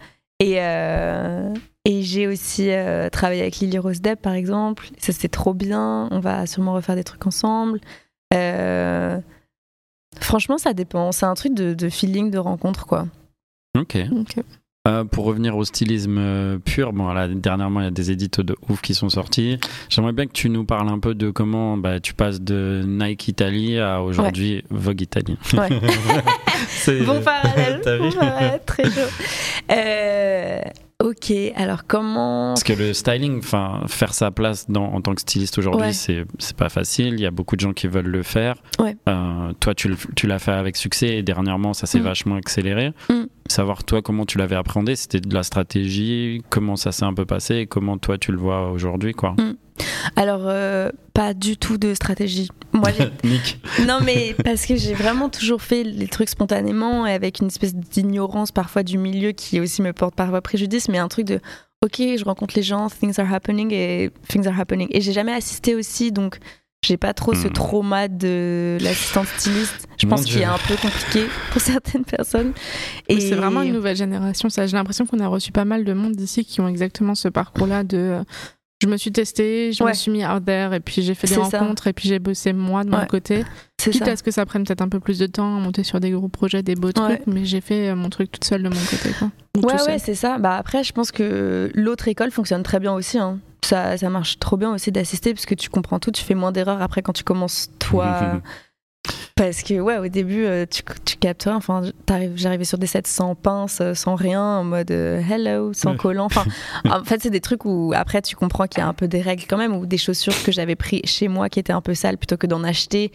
[0.43, 1.53] Et, euh,
[1.85, 4.87] et j'ai aussi euh, travaillé avec Lily Rose Depp, par exemple.
[4.97, 6.09] Ça, c'était trop bien.
[6.11, 7.79] On va sûrement refaire des trucs ensemble.
[8.33, 9.19] Euh,
[10.19, 11.11] Franchement, ça dépend.
[11.11, 13.07] C'est un truc de, de feeling, de rencontre, quoi.
[13.75, 13.97] Ok.
[14.11, 14.35] Ok.
[14.85, 18.43] Euh, pour revenir au stylisme euh, pur, bon, là, dernièrement, il y a des éditos
[18.43, 19.57] de ouf qui sont sortis.
[19.87, 23.29] J'aimerais bien que tu nous parles un peu de comment bah, tu passes de Nike
[23.29, 25.37] Italie à aujourd'hui Vogue Italie.
[25.53, 25.69] Ouais.
[27.23, 27.81] Parallèle.
[27.97, 29.09] Bon parallèle, très chaud.
[29.71, 30.59] Euh,
[31.03, 32.53] ok, alors comment.
[32.53, 35.91] Parce que le styling, faire sa place dans, en tant que styliste aujourd'hui, Ouais.
[35.93, 37.13] c'est pas facile.
[37.13, 38.55] Il y a beaucoup de gens qui veulent le faire.
[38.79, 38.95] Ouais.
[39.09, 39.89] Euh, toi, tu,
[40.25, 42.03] l'as fait avec succès et dernièrement, ça s'est Mm.
[42.03, 42.91] vachement accéléré.
[43.09, 43.23] Mm.
[43.49, 47.25] Savoir toi comment tu l'avais appréhendé, c'était de la stratégie, comment ça s'est un peu
[47.25, 49.35] passé et comment toi tu le vois aujourd'hui, quoi.
[50.15, 52.49] Alors, euh, pas du tout de stratégie.
[52.73, 52.89] Moi.
[53.87, 57.75] Non, mais parce que j'ai vraiment toujours fait les trucs spontanément et avec une espèce
[57.75, 61.39] d'ignorance parfois du milieu qui aussi me porte parfois préjudice, mais un truc de
[61.83, 64.87] ok, je rencontre les gens, things are happening et things are happening.
[64.91, 66.37] Et j'ai jamais assisté aussi, donc
[66.85, 67.53] j'ai pas trop ce Hmm.
[67.53, 69.87] trauma de l'assistante styliste.
[69.97, 72.53] Je Mon pense qu'il est un peu compliqué pour certaines personnes.
[73.09, 74.49] Mais c'est vraiment une nouvelle génération.
[74.49, 77.29] Ça, j'ai l'impression qu'on a reçu pas mal de monde d'ici qui ont exactement ce
[77.29, 78.23] parcours-là de euh,
[78.83, 79.89] je me suis testée, je Ouais.
[79.91, 81.41] me suis mis out there, et puis j'ai fait des ça.
[81.41, 83.07] rencontres, et puis j'ai bossé moi de mon Ouais.
[83.07, 83.43] côté.
[83.81, 84.11] C'est Quitte ça.
[84.11, 86.11] à ce que ça prenne peut-être un peu plus de temps à monter sur des
[86.11, 87.21] gros projets, des beaux trucs, Ouais.
[87.27, 89.09] mais j'ai fait euh, mon truc toute seule de mon côté.
[89.17, 89.31] Quoi.
[89.57, 90.37] Ou Ouais, ouais, c'est ça.
[90.37, 93.17] Bah après, je pense que l'autre école fonctionne très bien aussi.
[93.17, 93.39] hein.
[93.65, 96.51] Ça, ça marche trop bien aussi d'assister parce que tu comprends tout, tu fais moins
[96.51, 98.41] d'erreurs après quand tu commences toi.
[99.35, 101.47] parce que ouais, au début, euh, tu, tu captes.
[101.47, 101.81] Enfin,
[102.35, 106.25] j'arrivais sur des sets sans pince, euh, sans rien, en mode euh, hello, sans collant.
[106.25, 106.45] Enfin,
[106.89, 109.21] en fait, c'est des trucs où après tu comprends qu'il y a un peu des
[109.21, 111.93] règles quand même, ou des chaussures que j'avais pris chez moi qui étaient un peu
[111.95, 113.11] sales plutôt que d'en acheter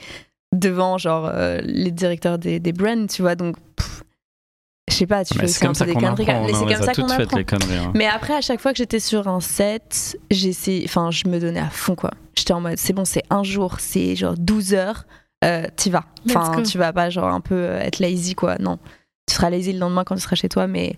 [0.54, 3.34] devant genre euh, les directeurs des, des brands, tu vois.
[3.34, 3.56] Donc,
[4.90, 6.30] je sais pas, tu Mais fais un comme peu ça des qu'on conneries.
[6.30, 6.46] apprend.
[6.46, 7.36] Mais c'est comme ça qu'on apprend.
[7.36, 7.76] les conneries.
[7.76, 7.92] hein.
[7.94, 11.60] Mais après, à chaque fois que j'étais sur un set, j'essayais, enfin, je me donnais
[11.60, 12.10] à fond, quoi.
[12.34, 15.04] J'étais en mode, c'est bon, c'est un jour, c'est genre 12 heures,
[15.44, 16.04] euh, t'y vas.
[16.28, 18.56] Enfin, tu vas pas genre un peu euh, être lazy, quoi.
[18.58, 18.78] Non.
[19.26, 20.96] Tu seras lazy le lendemain quand tu seras chez toi, mais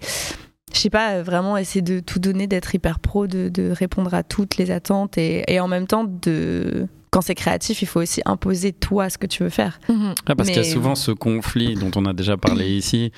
[0.72, 4.14] je sais pas, euh, vraiment essayer de tout donner, d'être hyper pro, de, de répondre
[4.14, 6.86] à toutes les attentes et, et en même temps de.
[7.10, 9.80] Quand c'est créatif, il faut aussi imposer toi ce que tu veux faire.
[9.88, 10.14] Mhm.
[10.26, 13.10] Ah, parce qu'il y a souvent ce conflit dont on a déjà parlé ici,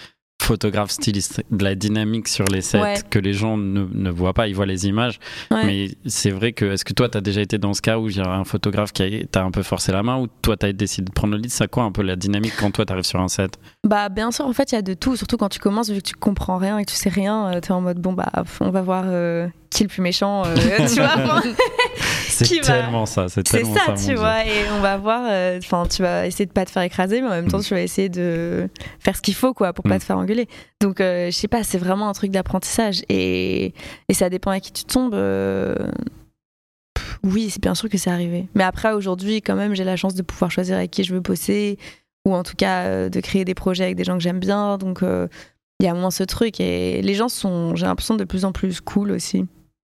[0.42, 2.94] photographe, styliste, de la dynamique sur les sets Ouais.
[3.10, 5.18] que les gens ne, ne voient pas, ils voient les images.
[5.50, 5.64] Ouais.
[5.64, 8.08] Mais c'est vrai que, est-ce que toi, tu as déjà été dans ce cas où
[8.08, 10.66] il y a un photographe qui t'a un peu forcé la main ou toi, tu
[10.66, 11.50] as décidé de prendre le lead?
[11.50, 13.58] C'est quoi un peu la dynamique quand toi, tu arrives sur un set?
[13.86, 15.98] Bah bien sûr, en fait, il y a de tout, surtout quand tu commences, vu
[16.02, 18.30] que tu comprends rien et que tu sais rien, euh, t'es en mode bon bah
[18.60, 20.54] on va voir euh, qui est le plus méchant, euh,
[20.88, 21.42] tu vois.
[22.32, 25.22] C'est tellement ça, c'est tellement ça, tu vois, et on va voir.
[25.28, 27.62] euh, Enfin, tu vas essayer de pas te faire écraser, mais en même temps, Mm.
[27.64, 28.68] tu vas essayer de
[28.98, 29.98] faire ce qu'il faut, quoi, pour pas Mm.
[30.00, 30.48] te faire engueuler.
[30.80, 33.74] Donc, euh, je sais pas, c'est vraiment un truc d'apprentissage, et,
[34.12, 35.14] ça dépend à qui tu tombes.
[35.14, 35.74] euh,
[37.24, 38.48] Oui, c'est bien sûr que c'est arrivé.
[38.54, 41.20] Mais après, aujourd'hui, quand même, j'ai la chance de pouvoir choisir avec qui je veux
[41.20, 41.78] bosser,
[42.26, 44.76] ou en tout cas euh, de créer des projets avec des gens que j'aime bien.
[44.78, 45.28] Donc, euh,
[45.80, 48.52] il y a moins ce truc, et les gens sont, j'ai l'impression, de plus en
[48.52, 49.46] plus cool aussi.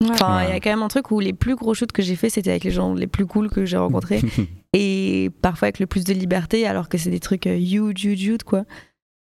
[0.09, 0.53] Enfin, il Ouais.
[0.53, 2.49] y a quand même un truc où les plus gros shoots que j'ai fait, c'était
[2.49, 4.21] avec les gens les plus cool que j'ai rencontrés
[4.73, 8.23] et parfois avec le plus de liberté, alors que c'est des trucs euh, huge, huge,
[8.23, 8.63] huge, quoi.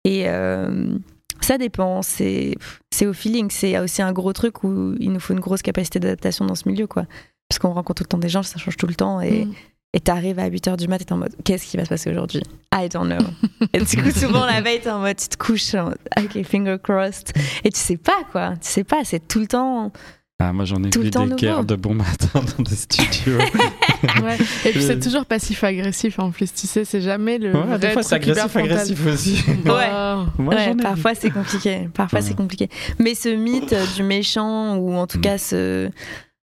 [0.04, 0.96] Et euh,
[1.40, 2.54] ça dépend, c'est
[2.90, 3.50] c'est au feeling.
[3.50, 5.98] C'est il y a aussi un gros truc où il nous faut une grosse capacité
[6.00, 7.04] d'adaptation dans ce milieu, quoi.
[7.48, 9.20] Parce qu'on rencontre tout le temps des gens, ça change tout le temps.
[9.20, 9.52] Et Mhm.
[9.94, 12.10] et t'arrives à 8h du mat et t'es en mode qu'est-ce qui va se passer
[12.10, 12.42] aujourd'hui?
[12.74, 13.26] I don't know.
[13.72, 16.42] et du coup, souvent la veille, t'es en mode tu te couches, en mode, ok,
[16.44, 17.32] finger crossed.
[17.64, 18.50] Et tu sais pas, quoi.
[18.60, 19.90] Tu sais pas, c'est tout le temps.
[20.40, 21.34] Ah, moi, j'en ai Tout vu des nouveau.
[21.34, 23.38] guerres de bon matin dans des studios.
[23.38, 24.36] Ouais.
[24.64, 27.52] Et puis c'est toujours passif-agressif en plus, tu sais, c'est jamais le.
[27.52, 29.42] Ouais, vrai des fois, c'est agressif-agressif aussi.
[29.66, 29.88] Ouais.
[30.38, 31.88] Moi, parfois c'est compliqué.
[31.92, 32.24] Parfois Ouais.
[32.24, 32.68] c'est compliqué.
[33.00, 35.22] Mais ce mythe euh, du méchant ou en tout Mm.
[35.22, 35.90] cas ce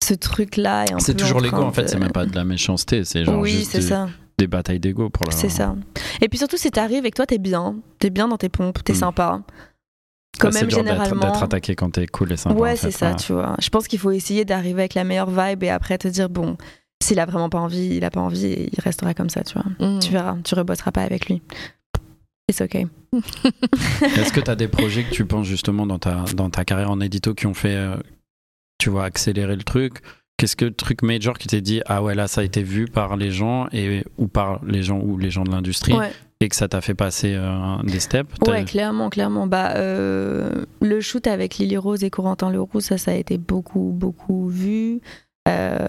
[0.02, 2.36] ce truc là est un C'est toujours l'ego, en fait, de- c'est même pas de
[2.36, 4.08] la méchanceté, c'est genre oui, juste c'est des, ça.
[4.38, 5.76] des batailles d'ego pour la C'est ça.
[6.22, 8.82] Et puis surtout si t'arrives et que toi t'es bien, t'es bien dans tes pompes,
[8.84, 8.98] t'es Mm.
[8.98, 9.42] sympa.
[10.40, 11.22] Quand Ouais, c'est même généralement.
[11.22, 12.60] D'être attaqué quand t'es cool et sympa.
[12.60, 13.16] ouais, en c'est ça, ouais.
[13.18, 13.56] tu vois.
[13.62, 16.58] Je pense qu'il faut essayer d'arriver avec la meilleure vibe et après te dire bon,
[17.04, 19.54] s'il a vraiment pas envie, il a pas envie, et il restera comme ça, tu
[19.54, 19.66] vois.
[19.80, 20.00] Mhm.
[20.00, 21.42] Tu verras, tu rebosseras pas avec lui.
[22.50, 22.88] It's okay.
[24.02, 26.92] Est-ce que tu as des projets que tu penses justement dans ta, dans ta carrière
[26.92, 27.96] en édito qui ont fait, euh,
[28.80, 30.00] tu vois, accélérer le truc?
[30.38, 32.86] Qu'est-ce que le truc major qui t'est dit, ah ouais, là, ça a été vu
[32.86, 36.12] par les gens et, ou par les gens ou les gens de l'industrie Ouais.
[36.44, 39.48] Et que ça t'a fait passer euh, des steps Ouais, clairement, clairement.
[39.48, 43.92] Bah, euh, le shoot avec Lily Rose et Corentin Leroux, ça, ça a été beaucoup,
[43.94, 45.00] beaucoup vu.
[45.48, 45.88] Euh,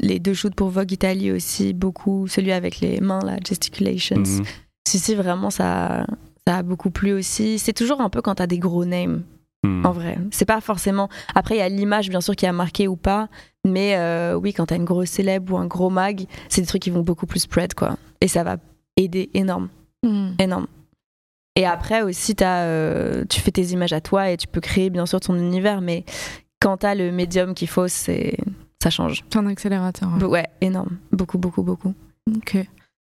[0.00, 2.26] les deux shoots pour Vogue Italie aussi, beaucoup.
[2.26, 4.16] Celui avec les mains, la gesticulations.
[4.18, 4.44] Mhm.
[4.88, 6.06] Si, si, vraiment, ça,
[6.46, 7.58] ça a beaucoup plu aussi.
[7.58, 9.22] C'est toujours un peu quand t'as des gros names,
[9.64, 9.86] Mhm.
[9.86, 10.18] en vrai.
[10.30, 11.08] C'est pas forcément.
[11.34, 13.28] Après, il y a l'image, bien sûr, qui a marqué ou pas.
[13.66, 13.98] Mais
[14.36, 17.02] oui, quand t'as une grosse célèbre ou un gros mag, c'est des trucs qui vont
[17.02, 17.96] beaucoup plus spread, quoi.
[18.20, 18.58] Et ça va
[18.96, 19.68] aider énorme
[20.04, 20.34] Mhm.
[20.38, 20.66] énorme.
[21.56, 24.90] Et après aussi, as, euh, tu fais tes images à toi et tu peux créer
[24.90, 26.04] bien sûr ton univers, mais
[26.60, 28.36] quand t'as le médium qu'il faut, c'est
[28.82, 29.24] ça change.
[29.32, 30.10] C'est un accélérateur.
[30.18, 31.94] Be- Ouais, énorme, beaucoup, beaucoup, beaucoup.
[32.36, 32.58] Ok.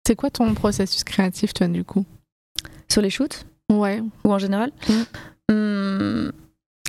[0.07, 2.05] C'est quoi ton processus créatif, toi, du coup?
[2.89, 3.45] Sur les shoots?
[3.71, 4.01] Ouais.
[4.25, 4.71] ou en général?
[5.51, 6.31] Hum,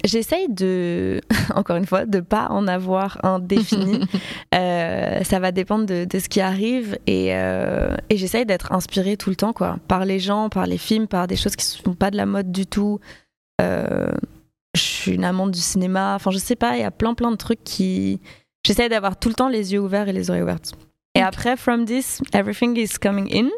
[0.04, 1.22] J'essaye de,
[1.56, 4.02] encore une fois, de pas en avoir un défini.
[4.56, 9.18] Euh, ça va dépendre de, de ce qui arrive et, euh, et j'essaye d'être inspirée
[9.18, 11.84] tout le temps, quoi, par les gens, par les films, par des choses qui ne
[11.84, 13.00] sont pas de la mode du tout.
[13.62, 14.10] Euh,
[14.74, 16.16] je suis une amante du cinéma.
[16.16, 18.22] Enfin, je sais pas, il y a plein, plein de trucs qui.
[18.66, 20.74] J'essaye d'avoir tout le temps les yeux ouverts et les oreilles ouvertes.
[21.14, 23.50] Et après, from this, everything is coming in.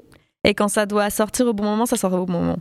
[0.43, 2.60] Et quand ça doit sortir au bon moment, ça sort au bon moment.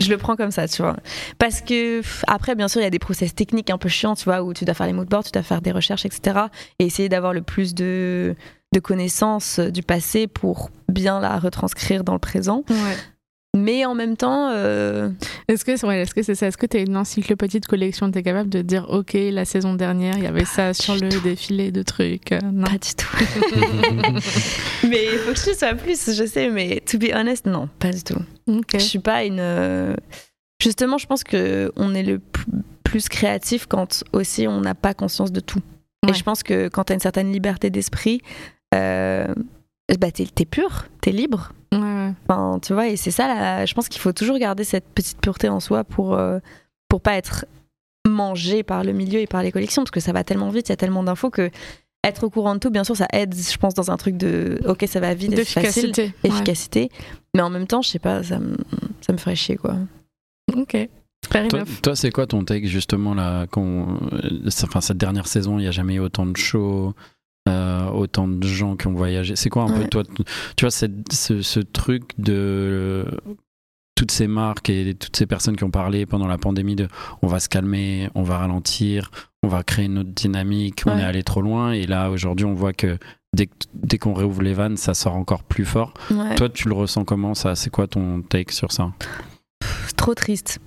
[0.00, 0.96] Je le prends comme ça, tu vois.
[1.38, 4.24] Parce que, après, bien sûr, il y a des process techniques un peu chiants, tu
[4.24, 6.46] vois, où tu dois faire les moodboards, tu dois faire des recherches, etc.
[6.78, 8.34] Et essayer d'avoir le plus de,
[8.72, 12.64] de connaissances du passé pour bien la retranscrire dans le présent.
[12.68, 12.96] Ouais.
[13.54, 15.10] Mais en même temps, euh,
[15.46, 16.46] Est-ce que, ouais, c'est ça?
[16.46, 19.44] Est-ce que tu as une encyclopédie de collection Tu es capable de dire, OK, la
[19.44, 21.20] saison dernière, il y avait ça sur le tout.
[21.20, 22.64] défilé de trucs euh, Non?
[22.64, 23.14] pas du tout.
[24.88, 27.90] mais il faut que je sois plus, je sais, mais to be honest, non, pas
[27.90, 28.18] du tout.
[28.48, 28.70] Ok.
[28.74, 29.38] Je suis pas une.
[29.40, 29.94] euh,
[30.62, 32.20] Justement, je pense que on est le
[32.84, 35.60] plus créatif quand aussi on n'a pas conscience de tout.
[36.08, 38.22] Et je pense que quand tu as une certaine liberté d'esprit,
[38.74, 39.26] euh,
[39.98, 41.52] bah t'es pur, t'es libre.
[41.72, 42.12] Ouais, ouais.
[42.28, 45.18] Enfin, tu vois, et c'est ça, là, je pense qu'il faut toujours garder cette petite
[45.20, 46.38] pureté en soi pour, euh,
[46.88, 47.46] pour pas être
[48.06, 50.72] mangé par le milieu et par les collections, parce que ça va tellement vite, il
[50.72, 51.50] y a tellement d'infos que
[52.04, 54.60] être au courant de tout, bien sûr, ça aide, je pense, dans un truc de
[54.66, 56.02] ok, ça va vite, et c'est facile, D'efficacité.
[56.24, 56.30] Ouais.
[56.30, 56.90] efficacité,
[57.34, 58.56] mais en même temps, je sais pas, ça me,
[59.00, 59.76] ça me ferait chier, quoi.
[60.54, 60.76] Ok.
[61.30, 63.62] Toi, toi, c'est quoi ton take justement là quand,
[64.12, 66.92] euh, enfin, cette dernière saison, il n'y a jamais eu autant de shows,
[67.48, 69.36] euh, autant de gens qui ont voyagé.
[69.36, 70.02] C'est quoi un peu toi,
[70.56, 73.04] tu vois, cette- ce, ce truc de euh,
[73.94, 76.88] toutes ces marques et toutes ces personnes qui ont parlé pendant la pandémie de
[77.22, 79.10] on va se calmer, on va ralentir,
[79.42, 82.54] on va créer une autre dynamique, on est allé trop loin et là aujourd'hui on
[82.54, 82.98] voit que
[83.34, 83.48] dès,
[83.98, 85.94] qu'on réouvre les vannes, ça sort encore plus fort.
[86.10, 86.34] Ouais.
[86.36, 87.54] Toi, tu le ressens comment ça?
[87.54, 88.92] C'est quoi ton take sur ça?
[89.96, 90.58] Trop triste.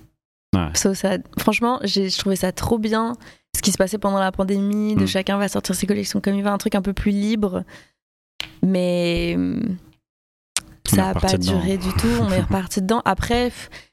[0.54, 0.70] Ouais.
[0.74, 1.22] So sad.
[1.38, 3.14] Franchement, j'ai je trouvais ça trop bien
[3.56, 5.06] ce qui se passait pendant la pandémie, de Mm.
[5.06, 7.64] chacun va sortir ses collections comme il va, un truc un peu plus libre.
[8.62, 9.36] Mais
[10.86, 11.58] ça a reparti pas dedans.
[11.60, 12.08] duré du tout.
[12.20, 13.02] On est reparti dedans.
[13.04, 13.52] Après,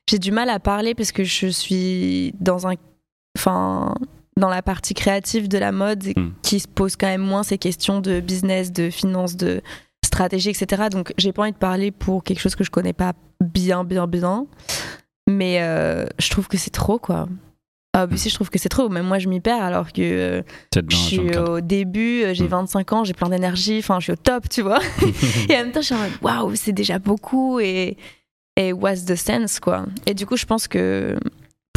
[0.10, 2.74] j'ai du mal à parler parce que je suis dans un,
[3.38, 3.96] enfin,
[4.38, 6.34] dans la partie créative de la mode et Mm.
[6.42, 9.62] qui se pose quand même moins ces questions de business, de finance, de
[10.06, 10.84] stratégie, etc.
[10.92, 14.06] Donc, j'ai pas envie de parler pour quelque chose que je connais pas bien, bien,
[14.08, 14.46] bien.
[15.28, 17.28] Mais euh, je trouve que c'est trop, quoi.
[17.96, 18.90] Ah, aussi, je trouve que c'est trop.
[18.90, 20.42] Même moi, je m'y perds alors que euh,
[20.90, 22.48] je suis au début, euh, j'ai Mm.
[22.48, 24.80] 25 ans, j'ai plein d'énergie, enfin, je suis au top, tu vois.
[25.50, 27.98] et en même temps, je suis en mode, waouh, c'est déjà beaucoup et,
[28.58, 29.86] et what's the sense, quoi.
[30.08, 31.16] Et du coup, je pense que.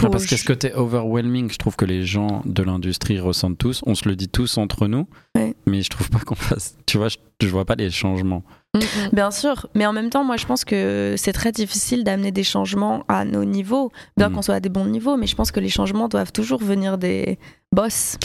[0.03, 3.83] Non, parce que ce côté overwhelming, je trouve que les gens de l'industrie ressentent tous.
[3.87, 5.55] On se le dit tous entre nous, Ouais.
[5.67, 6.77] mais je trouve pas qu'on fasse.
[6.87, 8.43] Tu vois, je, je vois pas les changements.
[8.75, 8.81] Mm,
[9.15, 12.45] Bien sûr, mais en même temps, moi je pense que c'est très difficile d'amener des
[12.45, 14.33] changements à nos niveaux, bien Mm.
[14.35, 16.99] qu'on soit à des bons niveaux, mais je pense que les changements doivent toujours venir
[16.99, 17.39] des
[17.73, 18.17] boss,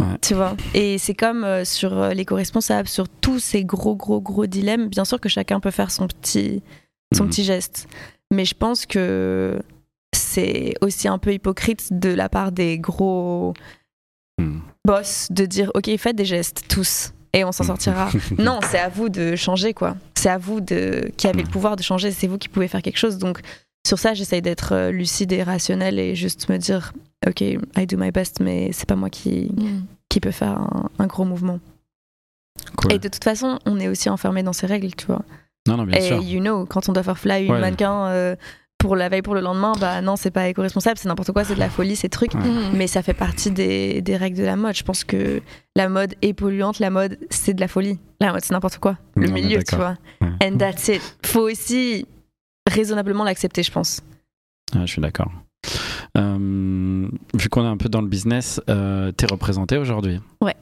[0.00, 0.06] Ouais.
[0.22, 0.56] tu vois.
[0.72, 5.04] Et c'est comme euh, sur euh, l'éco-responsable, sur tous ces gros, gros, gros dilemmes, bien
[5.04, 6.62] sûr que chacun peut faire son petit,
[7.14, 7.30] son Mhm.
[7.30, 7.88] petit geste,
[8.32, 9.58] mais je pense que
[10.38, 13.54] c'est aussi un peu hypocrite de la part des gros
[14.40, 14.60] Mm.
[14.86, 18.08] boss de dire ok, faites des gestes tous et on s'en sortira.
[18.38, 19.96] Non, c'est à vous de changer, quoi.
[20.14, 22.12] C'est à vous de, qui avez le pouvoir de changer.
[22.12, 23.18] C'est vous qui pouvez faire quelque chose.
[23.18, 23.40] Donc,
[23.86, 26.92] sur ça, j'essaye d'être euh, lucide et rationnelle et juste me dire,
[27.26, 29.50] OK, I do my best, mais c'est pas moi qui,
[30.08, 31.58] qui peut faire un, un gros mouvement.
[32.76, 32.92] Cool.
[32.92, 35.22] Et de toute façon, on est aussi enfermé dans ces règles, tu vois.
[35.66, 36.22] Non, non, bien et sûr.
[36.22, 37.60] you know, quand on doit faire fly une Ouais.
[37.60, 38.36] mannequin euh,
[38.78, 41.54] pour la veille, pour le lendemain, bah non, c'est pas éco-responsable, c'est n'importe quoi, c'est
[41.54, 42.34] de la folie, ces trucs.
[42.34, 42.40] Ouais.
[42.40, 42.70] Mm.
[42.74, 44.76] Mais ça fait partie des, des règles de la mode.
[44.76, 45.42] Je pense que
[45.74, 47.98] la mode est polluante, la mode c'est de la folie.
[48.20, 48.96] La mode c'est n'importe quoi.
[49.16, 49.96] Le Non, mais milieu, tu vois.
[50.20, 50.28] Ouais.
[50.42, 51.02] And that's it.
[51.26, 52.06] Faut aussi
[52.68, 54.00] raisonnablement l'accepter, je pense.
[54.74, 55.30] Je suis d'accord.
[56.16, 60.20] Euh, vu qu'on est un peu dans le business, euh, t'es représenté aujourd'hui.
[60.42, 60.54] Ouais.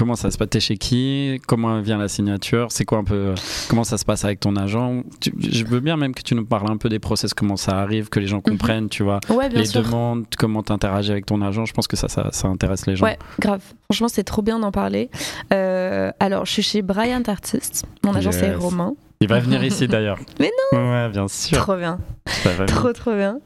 [0.00, 0.48] Comment ça se passe?
[0.48, 1.42] T'es chez qui?
[1.46, 2.68] Comment vient la signature?
[2.70, 3.34] C'est quoi un peu
[3.68, 5.02] Comment ça se passe avec ton agent?
[5.20, 7.78] Tu- Je veux bien même que tu nous parles un peu des process, comment ça
[7.78, 9.82] arrive, que les gens comprennent, tu vois, Ouais, les sûr.
[9.82, 11.66] demandes, comment t'interagis avec ton agent.
[11.66, 13.04] Je pense que ça, ça, ça intéresse les gens.
[13.04, 13.60] Ouais, grave.
[13.84, 15.10] Franchement, c'est trop bien d'en parler.
[15.52, 17.84] Euh, alors, je suis chez Bryant Artist.
[18.02, 18.54] Mon agent, c'est.
[18.54, 18.94] Romain.
[19.22, 20.18] Il va venir ici d'ailleurs.
[20.40, 21.58] Mais non Ouais, bien sûr.
[21.58, 21.98] Trop bien.
[22.26, 22.74] Ça va venir.
[22.74, 23.38] Trop, trop bien.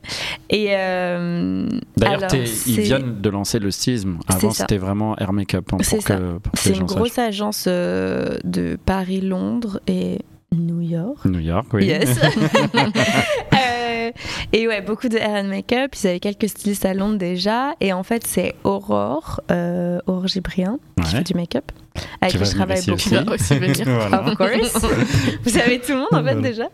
[0.49, 4.19] Et euh, D'ailleurs, ils viennent de lancer le stylisme.
[4.29, 5.73] Avant, c'était vraiment Air Makeup.
[5.73, 6.43] hein, C'est une
[6.77, 6.79] sachent.
[6.85, 10.21] grosse agence euh, de Paris, Londres et
[10.53, 11.25] New York.
[11.25, 11.87] New York, oui.
[11.87, 12.21] Yes.
[14.57, 15.97] Et ouais, beaucoup de hair and make-up.
[16.01, 17.75] Ils avaient quelques stylistes à Londres déjà.
[17.81, 21.11] Et en fait, c'est Aurore, euh, Aurore Gibrien, qui Ouais.
[21.19, 21.73] fait du make-up,
[22.21, 22.93] avec Qui je travaille beaucoup.
[22.95, 23.17] aussi.
[23.17, 23.85] Aussi venir.
[24.09, 24.23] Voilà.
[24.29, 24.87] Of course.
[25.43, 26.41] Vous savez tout le monde en fait Voilà.
[26.41, 26.69] déjà.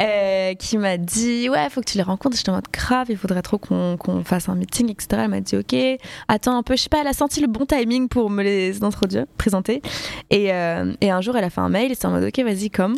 [0.00, 2.36] Euh, qui m'a dit ouais, faut que tu les rencontres.
[2.36, 5.22] J'étais en mode grave, il faudrait trop qu'on qu'on fasse un meeting, etc.
[5.24, 5.74] Elle m'a dit ok,
[6.28, 6.76] attends un peu.
[6.76, 9.80] Je sais pas, elle a senti le bon timing pour me les introduire, présenter.
[10.30, 12.38] Et, euh, et un jour, elle a fait un mail et c'était en mode ok,
[12.44, 12.96] vas-y, comme.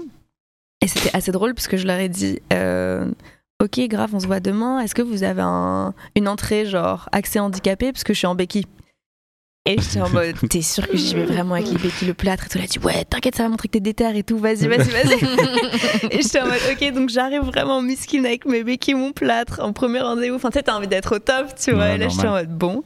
[0.83, 3.07] Et c'était assez drôle parce que je leur ai dit euh,
[3.63, 4.81] ok, grave, on se voit demain.
[4.81, 7.93] Est-ce que vous avez un- une entrée genre accès handicapé?
[7.93, 8.67] Parce que je suis en béquille
[9.69, 12.45] et j'étais en mode, t'es sûr que j'y vais vraiment avec les béquilles, le plâtre
[12.47, 12.59] et tout?
[12.59, 14.89] Elle a dit, ouais, t'inquiète, ça va montrer que t'es déter et tout, vas-y, vas-y,
[14.91, 16.09] vas-y.
[16.13, 19.73] et j'étais en mode, ok, donc j'arrive vraiment miskin avec mes béquilles, mon plâtre, en
[19.73, 20.37] premier rendez-vous.
[20.37, 21.81] Enfin, tu sais, t'as envie d'être au top, tu vois.
[21.85, 22.85] Ouais, et là, j'étais en mode, bon.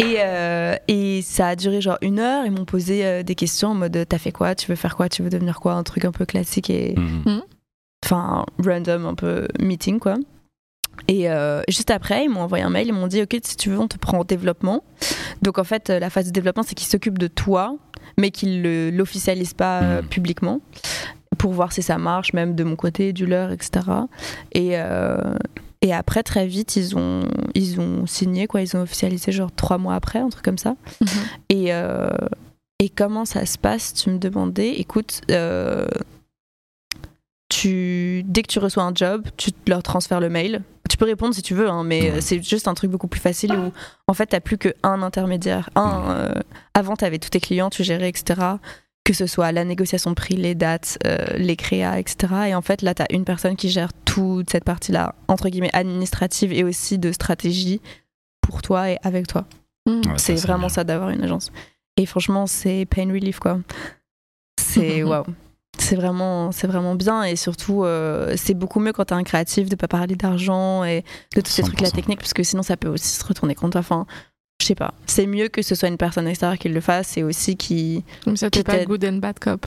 [0.00, 2.44] Et, euh, et ça a duré genre une heure.
[2.46, 4.54] Ils m'ont posé euh, des questions en mode, t'as fait quoi?
[4.54, 5.08] Tu veux faire quoi?
[5.10, 5.74] Tu veux devenir quoi?
[5.74, 6.70] Un truc un peu classique.
[6.70, 7.42] Et, Mhm.
[8.04, 10.16] Enfin random un peu meeting quoi.
[11.08, 13.70] Et euh, juste après, ils m'ont envoyé un mail, ils m'ont dit Ok, si tu
[13.70, 14.84] veux, on te prend au développement.
[15.42, 17.76] Donc en fait, la phase de développement, c'est qu'ils s'occupent de toi,
[18.18, 20.08] mais qu'ils ne l'officialisent pas euh, Mhm.
[20.08, 20.60] publiquement,
[21.38, 23.80] pour voir si ça marche, même de mon côté, du leur, etc.
[24.52, 25.34] Et, euh,
[25.80, 27.22] et après, très vite, ils ont,
[27.54, 30.74] ils ont signé, quoi, ils ont officialisé genre trois mois après, un truc comme ça.
[31.00, 31.08] Mhm.
[31.48, 32.10] Et, euh,
[32.78, 35.86] et comment ça se passe Tu me demandais, écoute, euh,
[37.50, 40.62] tu, dès que tu reçois un job, tu leur transfères le mail.
[40.88, 42.10] Tu peux répondre si tu veux, hein, mais Ouais.
[42.16, 43.72] euh, c'est juste un truc beaucoup plus facile où
[44.06, 45.68] en fait, tu n'as plus qu'un intermédiaire.
[45.74, 46.32] Un, euh,
[46.74, 48.40] avant, tu avais tous tes clients, tu gérais, etc.
[49.04, 52.34] Que ce soit la négociation de prix, les dates, euh, les créas, etc.
[52.48, 55.70] Et en fait, là, tu as une personne qui gère toute cette partie-là, entre guillemets,
[55.74, 57.80] administrative et aussi de stratégie
[58.40, 59.46] pour toi et avec toi.
[59.86, 59.90] Mm.
[59.96, 60.68] Ouais, ça, c'est vraiment bien.
[60.70, 61.50] ça d'avoir une agence.
[61.96, 63.60] Et franchement, c'est pain relief quoi.
[64.60, 65.24] C'est waouh.
[65.78, 69.68] C'est vraiment, c'est vraiment bien et surtout, euh, c'est beaucoup mieux quand t'es un créatif
[69.68, 71.04] de pas parler d'argent et
[71.34, 71.92] de tous ces trucs la 100%.
[71.92, 73.80] technique parce que sinon ça peut aussi se retourner contre toi.
[73.80, 74.06] Enfin,
[74.60, 74.94] je sais pas.
[75.06, 78.36] C'est mieux que ce soit une personne extérieure qui le fasse et aussi qui, Comme
[78.36, 79.66] ça, t'es pas good and bad cop.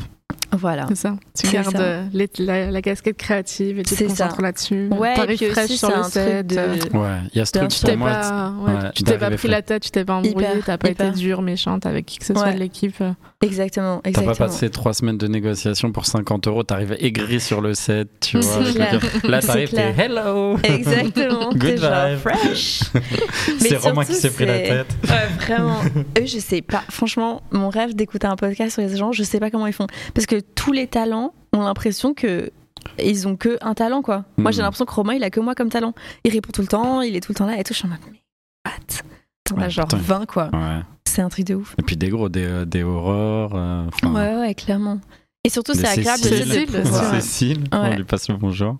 [0.57, 0.85] Voilà.
[0.89, 1.15] C'est ça.
[1.37, 1.81] Tu gardes ça.
[1.81, 4.89] euh, les- la, la casquette créative et tu te concentres là-dessus.
[4.91, 6.47] Ouais, T'arrives fraîche aussi sur le un set.
[6.47, 6.97] truc euh, de.
[6.97, 8.11] Ouais, il y a ce truc pour t'es moi.
[8.11, 9.47] pas, ouais, ouais, tu t'es pas pris frais.
[9.49, 11.07] la tête, tu t'es pas embrouillé, t'as pas hyper.
[11.09, 12.53] été dure, méchante avec qui que ce soit Ouais.
[12.53, 13.01] de l'équipe.
[13.41, 14.35] Exactement, T'as exactement.
[14.35, 18.39] pas passé trois semaines de négociation pour 50 euros, t'arrives aigri sur le set, tu
[18.39, 18.63] vois.
[18.71, 18.99] Clair.
[18.99, 19.29] gars.
[19.29, 21.49] Là, t'arrives, t'es hello Exactement.
[21.51, 22.17] Good T'es genre vibe.
[22.19, 22.81] fresh.
[23.59, 24.95] C'est Romain qui s'est pris la tête.
[25.39, 25.81] Vraiment.
[26.17, 26.83] Eux, je sais pas.
[26.89, 29.87] Franchement, mon rêve d'écouter un podcast sur les gens, je sais pas comment ils font.
[30.13, 32.51] Parce que tous les talents ont l'impression que.
[32.99, 34.25] Ils ont que un talent, quoi.
[34.37, 34.63] Moi, j'ai Mhm.
[34.65, 35.93] l'impression que Romain, il a que moi comme talent.
[36.25, 37.73] Il répond tout le temps, il est tout le temps là et tout.
[37.73, 38.19] Je suis en mode, mais
[38.65, 39.01] what?
[39.45, 39.97] T'en as Ouais, genre putain.
[40.01, 40.49] 20, quoi.
[40.53, 40.81] Ouais.
[41.07, 41.75] C'est un truc de ouf.
[41.79, 43.51] Et puis des gros, des, euh, des horreurs.
[43.55, 44.99] euh, Ouais, ouais, clairement.
[45.45, 46.45] Et surtout, c'est agréable de, Cécile.
[46.47, 47.11] Cécile, de pouvoir.
[47.13, 47.21] Ouais.
[47.21, 47.95] Cécile, on Ouais.
[47.97, 48.77] lui passe le bonjour.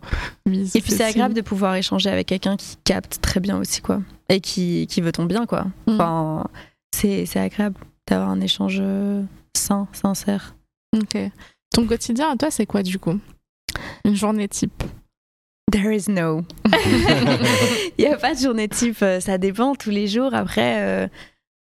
[0.50, 4.02] Et puis, c'est agréable de pouvoir échanger avec quelqu'un qui capte très bien aussi, quoi.
[4.30, 5.64] Et qui, qui veut ton bien, quoi.
[5.88, 5.92] Mm.
[5.94, 6.48] Enfin,
[6.96, 7.76] c'est c'est agréable
[8.08, 9.24] d'avoir un échange euh,
[9.56, 10.56] sain, sincère.
[10.96, 11.18] Ok.
[11.74, 13.20] Ton quotidien à toi, c'est quoi du coup?
[14.06, 14.84] Une journée type.
[15.72, 16.44] There is no.
[17.98, 20.34] Il n'y a pas de journée type, euh, ça dépend tous les jours.
[20.36, 21.08] Après, euh,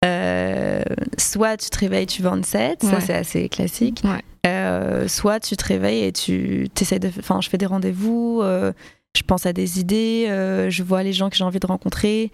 [0.04, 0.82] euh,
[1.18, 3.02] soit tu te réveilles, tu vas en set, ça Ouais.
[3.02, 4.02] c'est assez classique.
[4.04, 4.22] Ouais.
[4.48, 7.10] Euh, soit tu te réveilles et tu essaies de.
[7.20, 8.74] Enfin, je fais des rendez-vous, euh,
[9.16, 12.32] je pense à des idées, euh, je vois les gens que j'ai envie de rencontrer.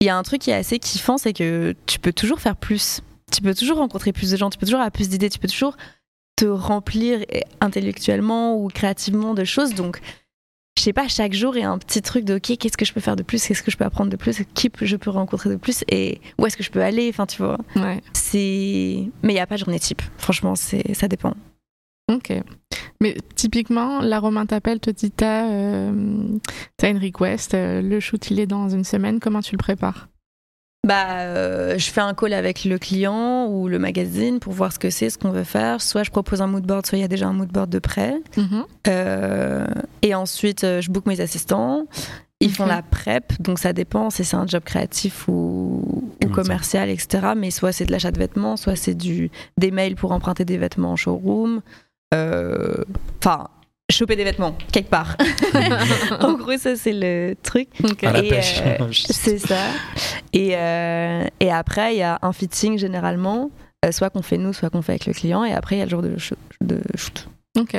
[0.00, 2.56] Il y a un truc qui est assez kiffant, c'est que tu peux toujours faire
[2.56, 3.00] plus.
[3.32, 5.46] Tu peux toujours rencontrer plus de gens, tu peux toujours avoir plus d'idées, tu peux
[5.48, 5.76] toujours
[6.42, 7.24] te remplir
[7.60, 9.74] intellectuellement ou créativement de choses.
[9.74, 10.00] Donc,
[10.76, 12.84] je sais pas, chaque jour, il y a un petit truc de OK, qu'est-ce que
[12.84, 13.46] je peux faire de plus?
[13.46, 14.42] Qu'est-ce que je peux apprendre de plus?
[14.52, 15.84] Qui je peux rencontrer de plus?
[15.88, 17.08] Et où est-ce que je peux aller?
[17.10, 17.58] Enfin, tu vois.
[17.76, 18.02] Ouais.
[18.12, 19.08] C'est.
[19.22, 20.02] Mais il n'y a pas de journée type.
[20.18, 21.34] Franchement, c'est ça dépend.
[22.10, 22.32] Ok.
[23.00, 26.26] Mais typiquement, la Romain t'appelle, te dit t'as euh,
[26.76, 30.08] t'as une request, euh, le shoot il est dans une semaine, comment tu le prépares?
[30.84, 34.80] Bah, euh, je fais un call avec le client ou le magazine pour voir ce
[34.80, 35.80] que c'est, ce qu'on veut faire.
[35.80, 37.78] Soit je propose un mood board, soit il y a déjà un mood board de
[37.78, 38.20] prêt.
[38.36, 38.64] Mhm.
[38.88, 39.66] Euh,
[40.02, 41.86] et ensuite, euh, je book mes assistants.
[42.40, 46.02] Ils font la prep, donc ça dépend si c'est un job créatif ou,
[46.32, 47.34] commercial, etc.
[47.36, 50.58] Mais soit c'est de l'achat de vêtements, soit c'est du des mails pour emprunter des
[50.58, 51.60] vêtements en showroom.
[52.12, 52.82] Euh,
[53.20, 53.46] Enfin,
[53.92, 55.16] choper des vêtements quelque part.
[56.20, 57.68] en gros, ça c'est le truc.
[57.84, 58.04] Ok.
[58.04, 58.60] À la Et, pêche.
[58.64, 59.56] euh, c'est ça.
[60.32, 63.50] Et, euh, et après, il y a un fitting généralement,
[63.84, 65.44] euh, soit qu'on fait nous, soit qu'on fait avec le client.
[65.44, 67.28] Et après, il y a le jour de, shoot- de shoot.
[67.58, 67.76] Ok.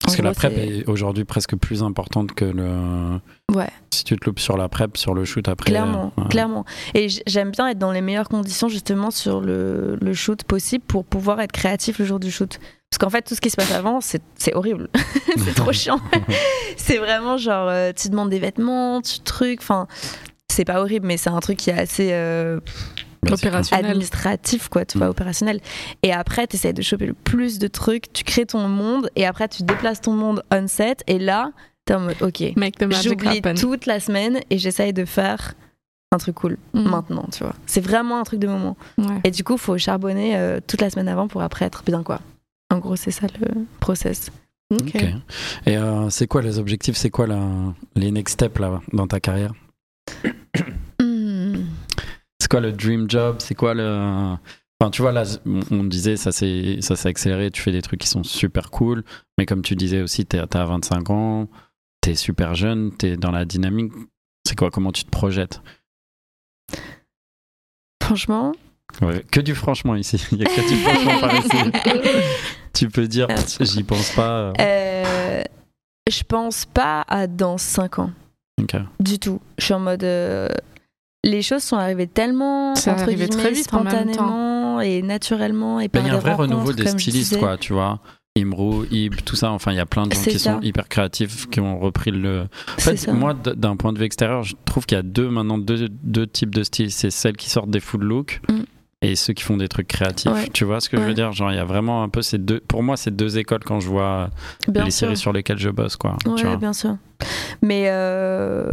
[0.00, 3.18] Parce En que la gros, prep c'est- est aujourd'hui presque plus importante que le.
[3.52, 3.66] Ouais.
[3.90, 5.70] Si tu te loupes sur la prep, sur le shoot après.
[5.70, 6.28] Clairement, euh, ouais.
[6.28, 6.64] clairement.
[6.94, 11.04] Et j'aime bien être dans les meilleures conditions justement sur le, le shoot possible pour
[11.04, 12.60] pouvoir être créatif le jour du shoot.
[12.90, 14.88] Parce qu'en fait, tout ce qui se passe avant, c'est horrible.
[15.44, 16.00] c'est trop chiant.
[16.76, 19.86] c'est vraiment genre, euh, tu demandes des vêtements, tu trucs, enfin,
[20.50, 22.60] c'est pas horrible, mais c'est un truc qui est assez euh,
[23.30, 23.84] Opérationnel.
[23.86, 25.10] administratif, quoi, tu vois, Mm.
[25.10, 25.60] opérationnel.
[26.02, 29.26] Et après, tu essaies de choper le plus de trucs, tu crées ton monde, et
[29.26, 31.52] après, tu déplaces ton monde on set, et là,
[31.84, 32.42] t'es en mode, ok,
[33.02, 35.54] j'oublie toute la semaine et j'essaye de faire
[36.10, 36.88] un truc cool Mhm.
[36.88, 37.54] maintenant, tu vois.
[37.66, 38.76] C'est vraiment un truc de moment.
[38.96, 39.20] Ouais.
[39.24, 42.20] Et du coup, faut charbonner euh, toute la semaine avant pour après être bien, quoi.
[42.70, 44.30] En gros, c'est ça le process.
[44.70, 44.94] Ok.
[45.66, 46.96] Et euh, c'est quoi les objectifs?
[46.96, 49.52] C'est quoi la- les next steps là dans ta carrière?
[51.00, 51.64] Hmm.
[52.40, 53.36] C'est quoi le dream job?
[53.38, 54.36] C'est quoi le
[54.80, 55.24] Enfin, tu vois, là,
[55.70, 59.04] on- disait, ça s'est accéléré, tu fais des trucs qui sont super cool,
[59.38, 61.48] mais comme tu disais aussi, t'as 25 ans,
[62.00, 63.92] t'es super jeune, t'es dans la dynamique.
[64.46, 64.70] C'est quoi?
[64.70, 65.60] Comment tu te projettes?
[68.02, 68.52] Franchement,
[69.02, 71.50] Ouais, Que du franchement ici, il y a que du franchement par ici.
[72.78, 73.26] Tu peux dire,
[73.60, 74.30] j'y pense pas.
[74.38, 74.52] euh.
[74.60, 75.42] euh,
[76.08, 78.10] Je pense pas à dans 5 ans.
[78.60, 78.76] Ok.
[79.00, 79.40] Du tout.
[79.58, 80.04] Je suis en mode.
[80.04, 80.48] euh,
[81.24, 86.00] les choses sont arrivées tellement C'est entre arrivé très vite spontanément et naturellement et Ben,
[86.00, 88.00] par Il y a un des vrai renouveau des stylistes, quoi, tu vois.
[88.36, 89.50] Imro, Ib, tout ça.
[89.50, 90.54] Enfin, il y a plein de gens qui ça.
[90.54, 92.46] sont hyper créatifs, qui ont repris le.
[92.76, 93.12] En fait, ça.
[93.12, 96.26] moi, d'un point de vue extérieur, je trouve qu'il y a deux maintenant deux, deux
[96.28, 96.92] types de styles.
[96.92, 98.60] C'est celles qui sortent des full look Mm.
[99.02, 100.30] Et ceux qui font des trucs créatifs.
[100.32, 100.48] Ouais.
[100.52, 101.32] Tu vois ce que je veux dire?
[101.32, 102.60] Genre, il y a vraiment un peu ces deux.
[102.60, 104.30] Pour moi, c'est deux écoles quand je vois
[104.66, 105.06] Bien les sûr.
[105.06, 106.16] séries sur lesquelles je bosse, quoi.
[106.24, 106.56] tu Ouais, vois.
[106.56, 106.96] bien sûr.
[107.62, 108.70] Mais euh,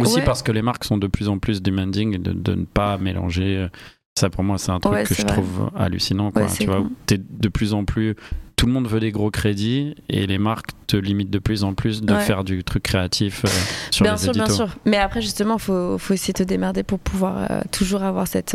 [0.00, 2.98] Aussi parce que les marques sont de plus en plus demanding de, de ne pas
[2.98, 3.68] mélanger.
[4.18, 5.32] Ça, pour moi, c'est un truc que je vrai.
[5.32, 6.30] trouve hallucinant.
[6.32, 6.46] Quoi.
[6.46, 8.16] Tu vois, t'es de plus en plus.
[8.56, 11.72] Tout le monde veut des gros crédits et les marques te limitent de plus en
[11.72, 13.48] plus de faire du truc créatif euh,
[13.90, 14.44] sur bien les sûr, éditos.
[14.46, 14.68] bien sûr.
[14.84, 18.54] Mais après, justement, faut, faut essayer de te démerder pour pouvoir euh, toujours avoir cette,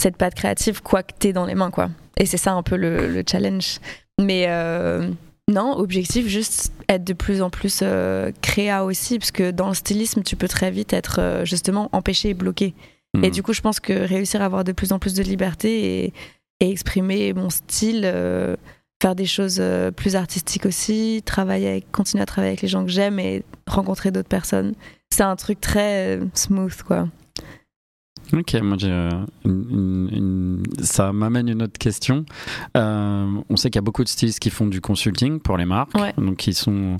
[0.00, 1.88] cette patte créative, quoi que t'aies dans les mains, quoi.
[2.18, 3.78] Et c'est ça un peu le, le challenge.
[4.20, 5.10] Mais euh,
[5.48, 9.74] non, objectif, juste être de plus en plus euh, créa aussi, parce que dans le
[9.74, 12.74] stylisme, tu peux très vite être euh, justement empêché et bloqué.
[13.22, 13.30] Et Mm.
[13.30, 16.12] du coup, je pense que réussir à avoir de plus en plus de liberté et,
[16.60, 18.02] et exprimer mon style,
[19.00, 19.62] faire des choses
[19.96, 24.10] plus artistiques aussi, travailler avec, continuer à travailler avec les gens que j'aime et rencontrer
[24.10, 24.74] d'autres personnes,
[25.10, 27.08] c'est un truc très smooth, quoi.
[28.32, 29.10] Ok, moi j'ai euh,
[29.44, 32.24] une- une- une- ça m'amène une autre question.
[32.76, 35.64] Euh, on sait qu'il y a beaucoup de stylistes qui font du consulting pour les
[35.66, 36.12] marques, Ouais.
[36.18, 36.96] donc qui sont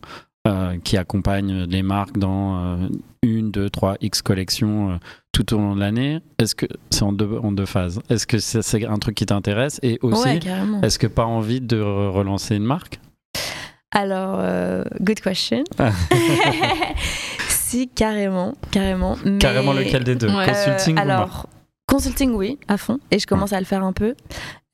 [0.47, 2.89] euh, qui accompagnent les marques dans euh,
[3.23, 5.01] une, deux, trois X collections
[5.33, 6.21] tout au long de l'année.
[6.39, 9.81] Est-ce que c'est en deux en deux phases Est-ce que c'est un truc qui t'intéresse?
[9.83, 10.41] Et aussi ouais,
[10.83, 13.01] est-ce que pas envie de re- relancer une marque?
[13.91, 15.65] Alors, euh, good question.
[17.69, 19.17] si, carrément, carrément.
[19.25, 20.47] mais- Carrément lequel des deux Ouais.
[20.47, 21.47] Consulting Euh, ou marque alors,
[21.89, 22.99] consulting, oui, à fond.
[23.11, 24.15] Et je commence à le faire un peu.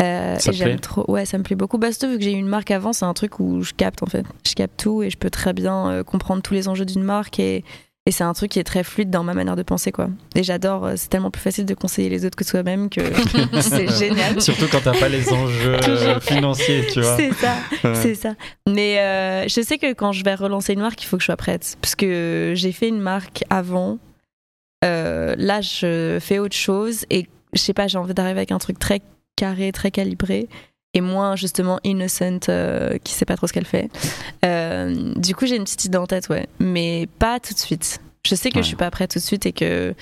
[0.02, 1.04] Euh, Ça et j'aime trop.
[1.10, 1.78] Ouais, ça me plaît beaucoup.
[1.78, 4.02] Bah, surtout vu que j'ai eu une marque avant, c'est un truc où je capte
[4.02, 4.24] en fait.
[4.46, 7.38] Je capte tout et je peux très bien euh, comprendre tous les enjeux d'une marque
[7.38, 7.64] et,
[8.06, 10.08] et c'est un truc qui est très fluide dans ma manière de penser quoi.
[10.34, 10.84] Et j'adore.
[10.86, 13.00] euh, C'est tellement plus facile de conseiller les autres que soi-même que
[13.60, 14.40] c'est génial.
[14.40, 17.16] Surtout quand t'as pas les enjeux euh, financiers, tu vois.
[17.16, 17.54] C'est ça.
[17.84, 17.94] Ouais.
[17.94, 18.34] C'est ça.
[18.68, 21.26] Mais euh, je sais que quand je vais relancer une marque, il faut que je
[21.26, 21.76] sois prête.
[21.80, 23.98] Parce que j'ai fait une marque avant.
[24.84, 27.04] Euh, là, je fais autre chose.
[27.10, 29.00] Et je sais pas, j'ai envie d'arriver avec un truc très
[29.36, 30.48] carré, très calibré.
[30.94, 33.88] Et moins, justement, innocent, euh, qui sait pas trop ce qu'elle fait.
[34.44, 36.46] Euh, du coup, j'ai une petite idée en tête, ouais.
[36.58, 38.00] Mais pas tout de suite.
[38.26, 38.62] Je sais que Ouais.
[38.62, 39.94] je suis pas prête tout de suite et que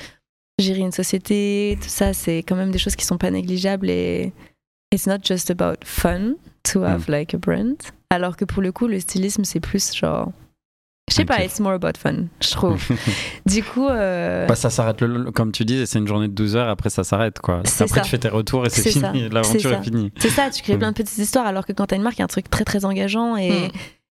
[0.59, 3.89] gérer une société, tout ça, c'est quand même des choses qui sont pas négligeables.
[3.89, 4.33] Et
[4.93, 6.35] it's not just about fun
[6.65, 7.77] to have like a brand.
[8.11, 10.33] Alors que pour le coup, le stylisme, c'est plus genre.
[11.11, 12.81] Je sais pas, it's more about fun, je trouve.
[13.47, 15.03] du coup, euh, Bah, ça s'arrête,
[15.35, 17.39] comme tu dis, c'est une journée de 12 heures, après ça s'arrête.
[17.41, 17.59] quoi.
[17.59, 18.01] Après ça.
[18.01, 20.13] tu fais tes retours et c'est fini, l'aventure est finie.
[20.19, 20.79] c'est ça, tu crées Mm.
[20.79, 21.47] plein de petites histoires.
[21.47, 23.51] Alors que quand t'as une marque, il y a un truc très très engageant et,
[23.51, 23.71] Mm.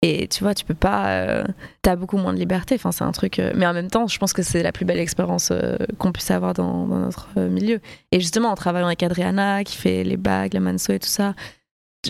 [0.02, 1.06] et tu vois, tu peux pas.
[1.08, 1.44] euh,
[1.80, 2.74] t'as beaucoup moins de liberté.
[2.74, 3.38] Enfin, c'est un truc.
[3.38, 6.12] euh, mais en même temps, je pense que c'est la plus belle expérience euh, qu'on
[6.12, 7.80] puisse avoir dans, dans notre euh, milieu.
[8.12, 11.34] Et justement, en travaillant avec Adriana, qui fait les bagues, la manso et tout ça.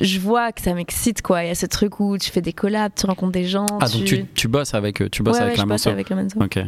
[0.00, 1.44] Je vois que ça m'excite quoi.
[1.44, 3.66] Il y a ce truc où tu fais des collabs, tu rencontres des gens.
[3.80, 6.08] Ah, donc tu, tu bosses avec tu bosses ouais, avec ouais, la je bosse avec
[6.08, 6.22] la.
[6.36, 6.58] Ok.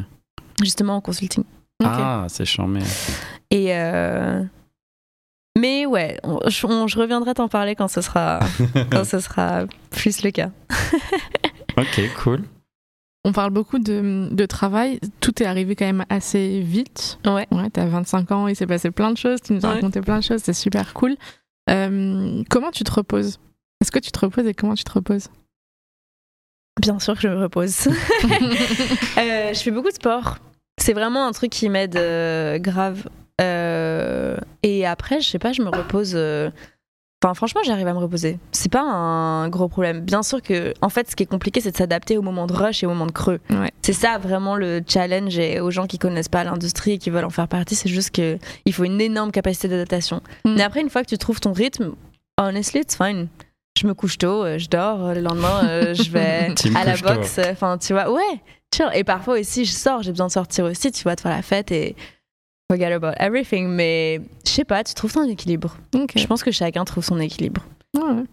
[0.63, 1.45] Justement en consulting.
[1.83, 2.81] Ah, c'est charmé.
[3.51, 4.43] Et euh,
[5.59, 8.41] mais ouais, on- je, on- je reviendrai t'en parler quand ce sera
[8.91, 10.51] quand ce sera plus le cas.
[11.77, 12.43] ok, cool.
[13.27, 15.01] On parle beaucoup de, de travail.
[15.21, 17.19] Tout est arrivé quand même assez vite.
[17.25, 17.47] Ouais.
[17.51, 19.41] Ouais, t'as 25 ans, il s'est passé plein de choses.
[19.41, 19.75] Tu nous as Ouais.
[19.77, 21.17] raconté plein de choses, c'est super cool.
[21.71, 23.39] Euh, comment tu te reposes?
[23.81, 25.29] Est-ce que tu te reposes et comment tu te reposes?
[26.81, 27.89] Bien sûr que je me repose.
[29.19, 30.39] Euh, je fais beaucoup de sport.
[30.79, 33.09] C'est vraiment un truc qui m'aide euh, grave.
[33.41, 36.13] Euh, et après, je sais pas, je me repose.
[36.15, 36.51] euh,
[37.25, 38.39] Enfin, franchement, j'arrive à me reposer.
[38.53, 40.01] C'est pas un gros problème.
[40.01, 42.53] Bien sûr que, en fait, ce qui est compliqué, c'est de s'adapter au moment de
[42.53, 43.41] rush et au moment de creux.
[43.49, 43.73] Ouais.
[43.81, 47.25] C'est ça vraiment le challenge et aux gens qui connaissent pas l'industrie et qui veulent
[47.25, 50.21] en faire partie, c'est juste que il faut une énorme capacité d'adaptation.
[50.45, 50.55] Mm.
[50.57, 51.93] Mais après, une fois que tu trouves ton rythme,
[52.39, 53.29] honestly, it's fine.
[53.81, 56.97] Je me couche tôt, euh, je dors, euh, le lendemain, euh, je vais à la
[56.99, 57.41] boxe.
[57.51, 58.21] Enfin, tu vois, ouais,
[58.75, 58.91] chill.
[58.93, 61.43] Et parfois aussi, je sors, j'ai besoin de sortir aussi, tu vois, de faire la
[61.43, 61.97] fête et
[62.71, 63.69] forget about everything.
[63.69, 65.77] Mais je sais pas, tu trouves ton équilibre?
[66.15, 67.63] Je pense que chacun trouve son équilibre.
[67.97, 68.25] Ouais.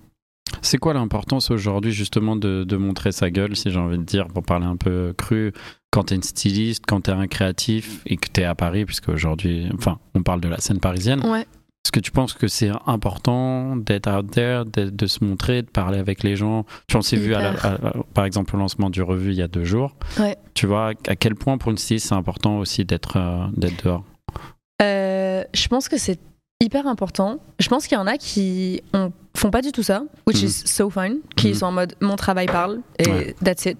[0.61, 4.27] C'est quoi l'importance aujourd'hui justement de, de montrer sa gueule, si j'ai envie de dire,
[4.27, 5.53] pour parler un peu cru,
[5.91, 9.69] quand t'es une styliste, quand t'es un créatif et que t'es à Paris, puisque aujourd'hui,
[9.73, 11.25] enfin, on parle de la scène parisienne.
[11.25, 11.41] Ouais.
[11.84, 15.69] Est-ce que tu penses que c'est important d'être out there, de, de se montrer, de
[15.69, 16.65] parler avec les gens?
[16.88, 17.65] Tu on s'est vu, à la- Hyper.
[17.65, 19.95] à- à- par exemple, au lancement du revue il y a deux jours.
[20.19, 20.38] Ouais.
[20.53, 24.03] Tu vois, à quel point pour une styliste c'est important aussi d'être euh, d'être dehors?
[24.82, 26.19] Euh, je pense que c'est
[26.59, 27.39] hyper important.
[27.59, 30.47] Je pense qu'il y en a qui ont- font pas du tout ça, which Mhm.
[30.47, 31.53] is so fine, qui Mhm.
[31.55, 33.36] sont en mode mon travail parle et Ouais.
[33.43, 33.77] that's it.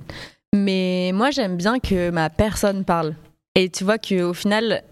[0.54, 3.16] Mais moi, j'aime bien que ma personne parle.
[3.56, 4.84] Et tu vois qu'au final,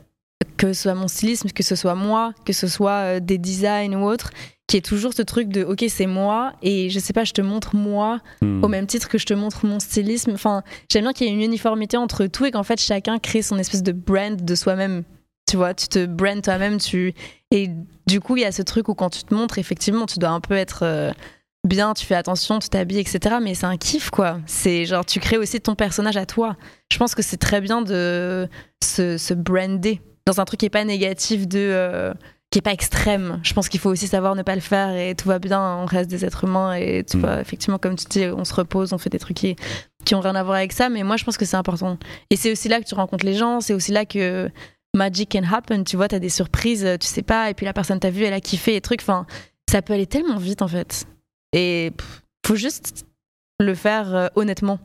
[0.57, 3.93] que ce soit mon stylisme, que ce soit moi, que ce soit euh, des designs
[3.95, 4.31] ou autre,
[4.67, 7.41] qui est toujours ce truc de ok, c'est moi et je sais pas, je te
[7.41, 8.63] montre moi Hmm.
[8.63, 10.31] au même titre que je te montre mon stylisme.
[10.33, 13.41] Enfin, j'aime bien qu'il y ait une uniformité entre tout et qu'en fait chacun crée
[13.41, 15.03] son espèce de brand de soi-même.
[15.49, 17.13] Tu vois, tu te brandes toi-même, tu
[17.51, 17.71] et
[18.05, 20.29] du coup il y a ce truc où quand tu te montres, effectivement, tu dois
[20.29, 21.11] un peu être euh,
[21.67, 23.37] bien, tu fais attention, tu t'habilles, etc.
[23.41, 24.39] Mais c'est un kiff quoi.
[24.45, 26.55] C'est genre tu crées aussi ton personnage à toi.
[26.91, 28.47] Je pense que c'est très bien de
[28.83, 32.13] se, se brander dans un truc qui est pas négatif de euh,
[32.51, 33.39] qui est pas extrême.
[33.43, 35.85] Je pense qu'il faut aussi savoir ne pas le faire et tout va bien, on
[35.85, 37.19] reste des êtres humains et tu Mm.
[37.21, 39.55] vois, effectivement, comme tu dis, on se repose, on fait des trucs qui,
[40.05, 41.97] qui ont rien à voir avec ça, mais moi je pense que c'est important.
[42.29, 44.49] Et c'est aussi là que tu rencontres les gens, c'est aussi là que
[44.95, 47.99] magic can happen, tu vois, t'as des surprises, tu sais pas, et puis la personne
[47.99, 49.25] t'a vu, elle a kiffé et trucs, enfin,
[49.69, 51.05] ça peut aller tellement vite en fait.
[51.53, 53.05] Et pff, faut juste
[53.59, 54.79] le faire euh, honnêtement.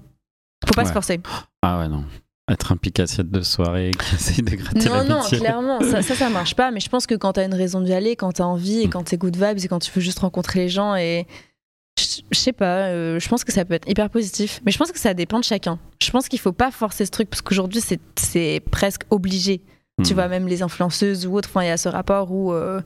[0.67, 0.89] Faut pas Ouais.
[0.89, 1.21] se forcer.
[1.63, 2.05] Ah ouais, non.
[2.51, 6.29] Être un picassiette de soirée qui essaye de gratter Non, non, clairement, ça, ça, ça
[6.29, 6.71] marche pas.
[6.71, 8.91] Mais je pense que quand t'as une raison d'y aller, quand t'as envie et Mm.
[8.91, 11.27] quand t'es good vibes et quand tu veux juste rencontrer les gens et.
[11.97, 14.61] Je sais pas, euh, je pense que ça peut être hyper positif.
[14.67, 15.79] Mais je pense que ça dépend de chacun.
[16.03, 19.63] Je pense qu'il faut pas forcer ce truc parce qu'aujourd'hui, c'est- c'est presque obligé.
[20.03, 20.15] Tu Hmm.
[20.15, 22.81] vois, même les influenceuses ou autres, enfin, il y a ce rapport où euh,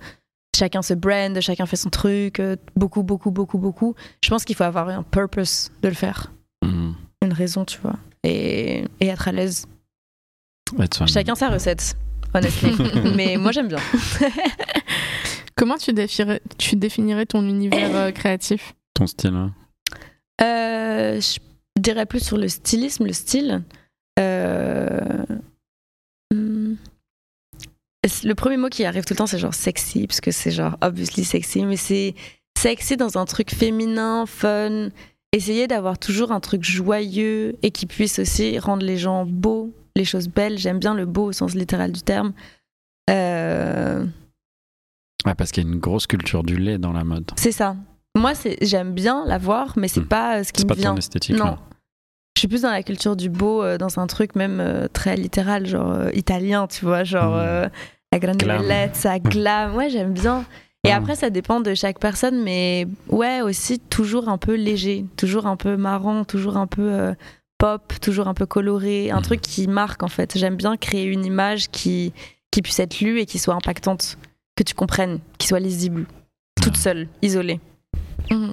[0.55, 3.95] chacun se brand, chacun fait son truc, euh, beaucoup, beaucoup, beaucoup, beaucoup.
[4.23, 6.31] Je pense qu'il faut avoir un purpose de le faire,
[6.65, 6.93] Hmm.
[7.23, 9.67] une raison, tu vois, et, et être à l'aise.
[11.07, 11.97] Chacun sa recette,
[12.35, 12.85] honnêtement.
[13.17, 13.79] Mais moi, j'aime bien.
[15.57, 18.75] Comment tu définirais, tu définirais ton univers euh, créatif?
[18.95, 19.35] Ton style.
[19.35, 19.53] hein.
[20.43, 21.39] Euh, je
[21.81, 23.63] dirais plus sur le stylisme, le style.
[24.21, 25.25] Euh.
[28.25, 30.77] Le premier mot qui arrive tout le temps, c'est genre sexy, parce que c'est genre
[30.83, 32.15] obviously sexy, mais c'est
[32.59, 34.89] sexy dans un truc féminin, fun.
[35.33, 40.05] Essayer d'avoir toujours un truc joyeux et qui puisse aussi rendre les gens beaux, les
[40.07, 40.59] choses belles.
[40.59, 42.33] J'aime bien le beau au sens littéral du terme.
[43.11, 44.05] Euh,
[45.27, 47.29] Ouais, parce qu'il y a une grosse culture du lait dans la mode.
[47.37, 47.75] c'est ça.
[48.17, 48.33] Moi,
[48.63, 50.07] j'aime bien l'avoir, mais c'est Hmm.
[50.07, 50.93] pas euh, ce qui me pas vient.
[50.93, 51.37] ton esthétique.
[51.37, 51.45] Non.
[51.45, 51.59] là.
[52.37, 55.17] Je suis plus dans la culture du beau, euh, dans un truc même euh, très
[55.17, 57.71] littéral, genre italien, tu vois, genre Mm.
[58.13, 58.65] La grande Glam.
[58.93, 59.75] ça glam.
[59.75, 60.45] Ouais, j'aime bien.
[60.85, 60.97] Et Ah.
[60.97, 65.57] après, ça dépend de chaque personne, mais ouais, aussi toujours un peu léger, toujours un
[65.57, 67.15] peu marrant, toujours un peu euh,
[67.59, 69.23] pop, toujours un peu coloré, un Mhm.
[69.23, 70.39] truc qui marque en fait.
[70.39, 72.13] J'aime bien créer une image qui,
[72.53, 74.17] qui puisse être lue et qui soit impactante,
[74.57, 76.07] que tu comprennes, qui soit lisible,
[76.63, 76.81] toute Ah.
[76.81, 77.61] seule, isolée.
[78.31, 78.53] Mhm.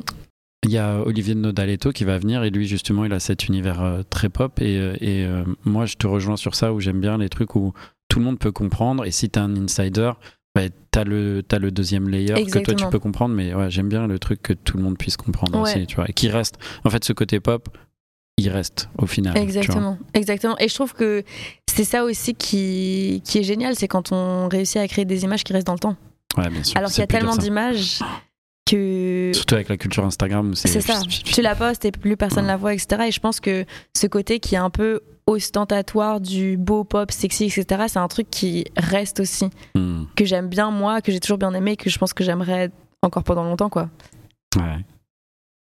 [0.63, 3.47] Il y a Olivier de Nodaletto qui va venir et lui justement il a cet
[3.47, 6.99] univers euh, très pop et, et, euh, moi je te rejoins sur ça où j'aime
[6.99, 7.71] bien les trucs où
[8.09, 10.11] tout le monde peut comprendre et si t'es un insider
[10.55, 13.89] bah, t'as le, t'as le deuxième layer que toi tu peux comprendre mais ouais, j'aime
[13.89, 15.71] bien le truc que tout le monde puisse comprendre Ouais.
[15.75, 17.67] aussi tu vois et qui reste en fait ce côté pop
[18.37, 19.39] il reste au final tu.
[19.41, 20.57] Exactement, exactement.
[20.59, 21.23] Et je trouve que
[21.73, 25.43] c'est ça aussi qui, qui est génial, c'est quand on réussit à créer des images
[25.45, 25.95] qui restent dans le temps.
[26.37, 27.99] ouais bien sûr Alors qu'il y a tellement d'images
[28.69, 30.99] que surtout avec la culture Instagram c'est c'est ça.
[31.07, 32.47] Tu la postes et plus personne Ouais.
[32.51, 33.03] la voit, etc.
[33.07, 33.63] Et je pense que
[33.95, 37.86] ce côté qui est un peu ostentatoire du beau pop, sexy, etc.
[37.88, 40.03] C'est un truc qui reste aussi Hmm.
[40.15, 42.69] que j'aime bien moi, que j'ai toujours bien aimé, que je pense que j'aimerais
[43.01, 43.89] encore pendant longtemps, quoi.
[44.57, 44.86] ouais.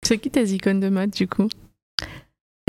[0.03, 1.47] C'est qui tes icônes de mode du coup?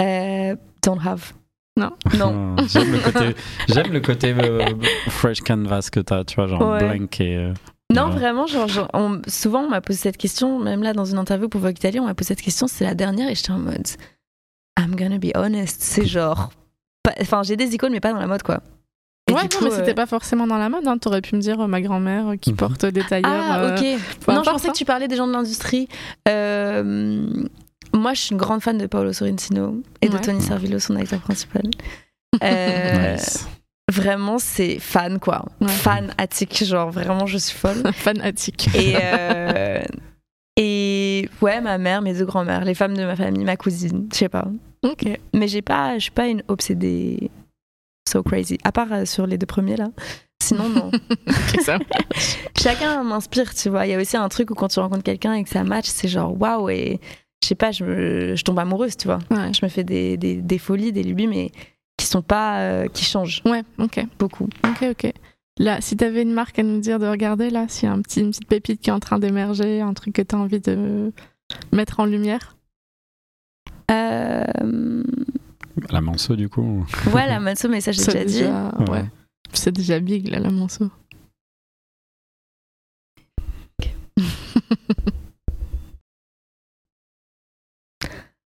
[0.01, 1.33] Euh, don't have.
[1.79, 1.93] Non.
[2.19, 2.57] Non.
[2.59, 3.35] Oh, j'aime le côté
[3.69, 4.67] j'aime le côté euh,
[5.09, 6.79] fresh canvas que t'as tu vois genre Ouais.
[6.97, 7.55] blank et euh,
[7.91, 8.13] Non, Ouais.
[8.13, 11.49] vraiment, genre, genre, on- souvent on m'a posé cette question, même là dans une interview
[11.49, 13.87] pour Vogue Italie, on m'a posé cette question, c'est la dernière et j'étais en mode
[14.79, 16.51] I'm gonna be honest, c'est genre.
[17.21, 18.61] Enfin, j'ai des icônes, mais pas dans la mode quoi.
[19.31, 20.87] Et Ouais, du non, coup, mais euh, c'était pas forcément dans la mode.
[20.87, 20.99] Hein.
[20.99, 22.57] T'aurais peu me dire euh, ma grand-mère euh, qui Mhm.
[22.57, 23.31] porte des tailleurs.
[23.33, 23.83] Ah, euh, ok.
[24.29, 24.73] non, je pensais hein.
[24.73, 25.89] que tu parlais des gens de l'industrie.
[26.29, 27.27] Euh,
[27.95, 30.19] moi, je suis une grande fan de Paolo Sorrentino et de.
[30.19, 31.63] Tony Servillo, son acteur principal.
[32.43, 33.47] Euh, nice.
[33.91, 35.45] Vraiment, c'est fan quoi.
[35.61, 35.69] Ouais.
[35.69, 37.83] Fan attique, genre vraiment, je suis folle.
[37.93, 38.69] Fanatique.
[38.75, 39.83] Et, euh,
[40.57, 44.17] et ouais, ma mère, mes deux grands-mères, les femmes de ma famille, ma cousine, je
[44.17, 44.47] sais pas.
[44.83, 45.07] Ok.
[45.35, 47.31] Mais j'ai pas, je suis pas une obsédée
[48.09, 48.59] so crazy.
[48.65, 49.89] À part euh, sur les deux premiers là.
[50.43, 50.91] Sinon, non.
[51.63, 51.79] Ça.
[52.61, 53.87] Chacun m'inspire, tu vois.
[53.87, 55.87] Il y a aussi un truc où quand tu rencontres quelqu'un et que ça match,
[55.87, 56.99] c'est genre waouh et
[57.43, 59.19] je sais pas, je, me- je tombe amoureuse, tu vois.
[59.31, 59.53] Ouais.
[59.53, 61.51] Je me fais des, des, des folies, des lubies, mais
[61.97, 64.05] qui sont pas, euh, qui changent Ouais, ok.
[64.19, 64.49] beaucoup.
[64.65, 65.13] Ok, ok.
[65.59, 68.01] Là, si t'avais une marque à nous dire de regarder, là, s'il y a un
[68.01, 71.13] petit, une petite pépite qui est en train d'émerger, un truc que t'as envie de
[71.73, 72.57] mettre en lumière.
[73.91, 75.03] Euh,
[75.91, 76.87] la Manso, du coup.
[77.13, 78.91] Ouais, la Manso, mais ça, j'ai déjà, déjà dit.
[78.91, 79.05] Ouais.
[79.53, 80.91] C'est déjà big, là, la Manso.
[83.79, 83.95] Okay.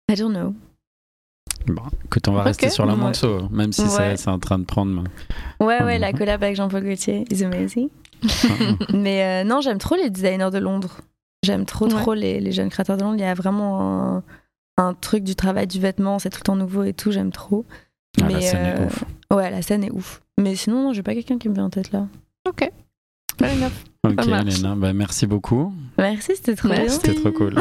[0.09, 0.55] I don't know.
[1.67, 4.17] Bon, écoute, on va rester sur la Manso, même si ouais.
[4.17, 5.03] c'est en train de prendre.
[5.59, 7.89] Ouais, ouais, la collab avec Jean-Paul Gaultier is amazing.
[8.93, 11.01] mais euh, non, j'aime trop les designers de Londres.
[11.43, 13.17] J'aime trop, trop les, jeunes créateurs de Londres.
[13.19, 14.23] Il y a vraiment
[14.77, 17.65] un truc du travail du vêtement, c'est tout le temps nouveau et tout, j'aime trop.
[18.21, 19.05] Ah, la Mais, scène est euh, ouf.
[19.33, 20.23] Ouais, la scène est ouf.
[20.39, 22.07] Mais sinon, non, j'ai pas quelqu'un qui me vient en tête là.
[22.49, 22.71] Ok.
[23.41, 23.49] Ok.
[24.19, 25.73] Elena, bah, merci beaucoup.
[25.99, 26.85] Merci, c'était trop Merci.
[26.85, 26.93] bien.
[26.93, 27.55] C'était trop cool.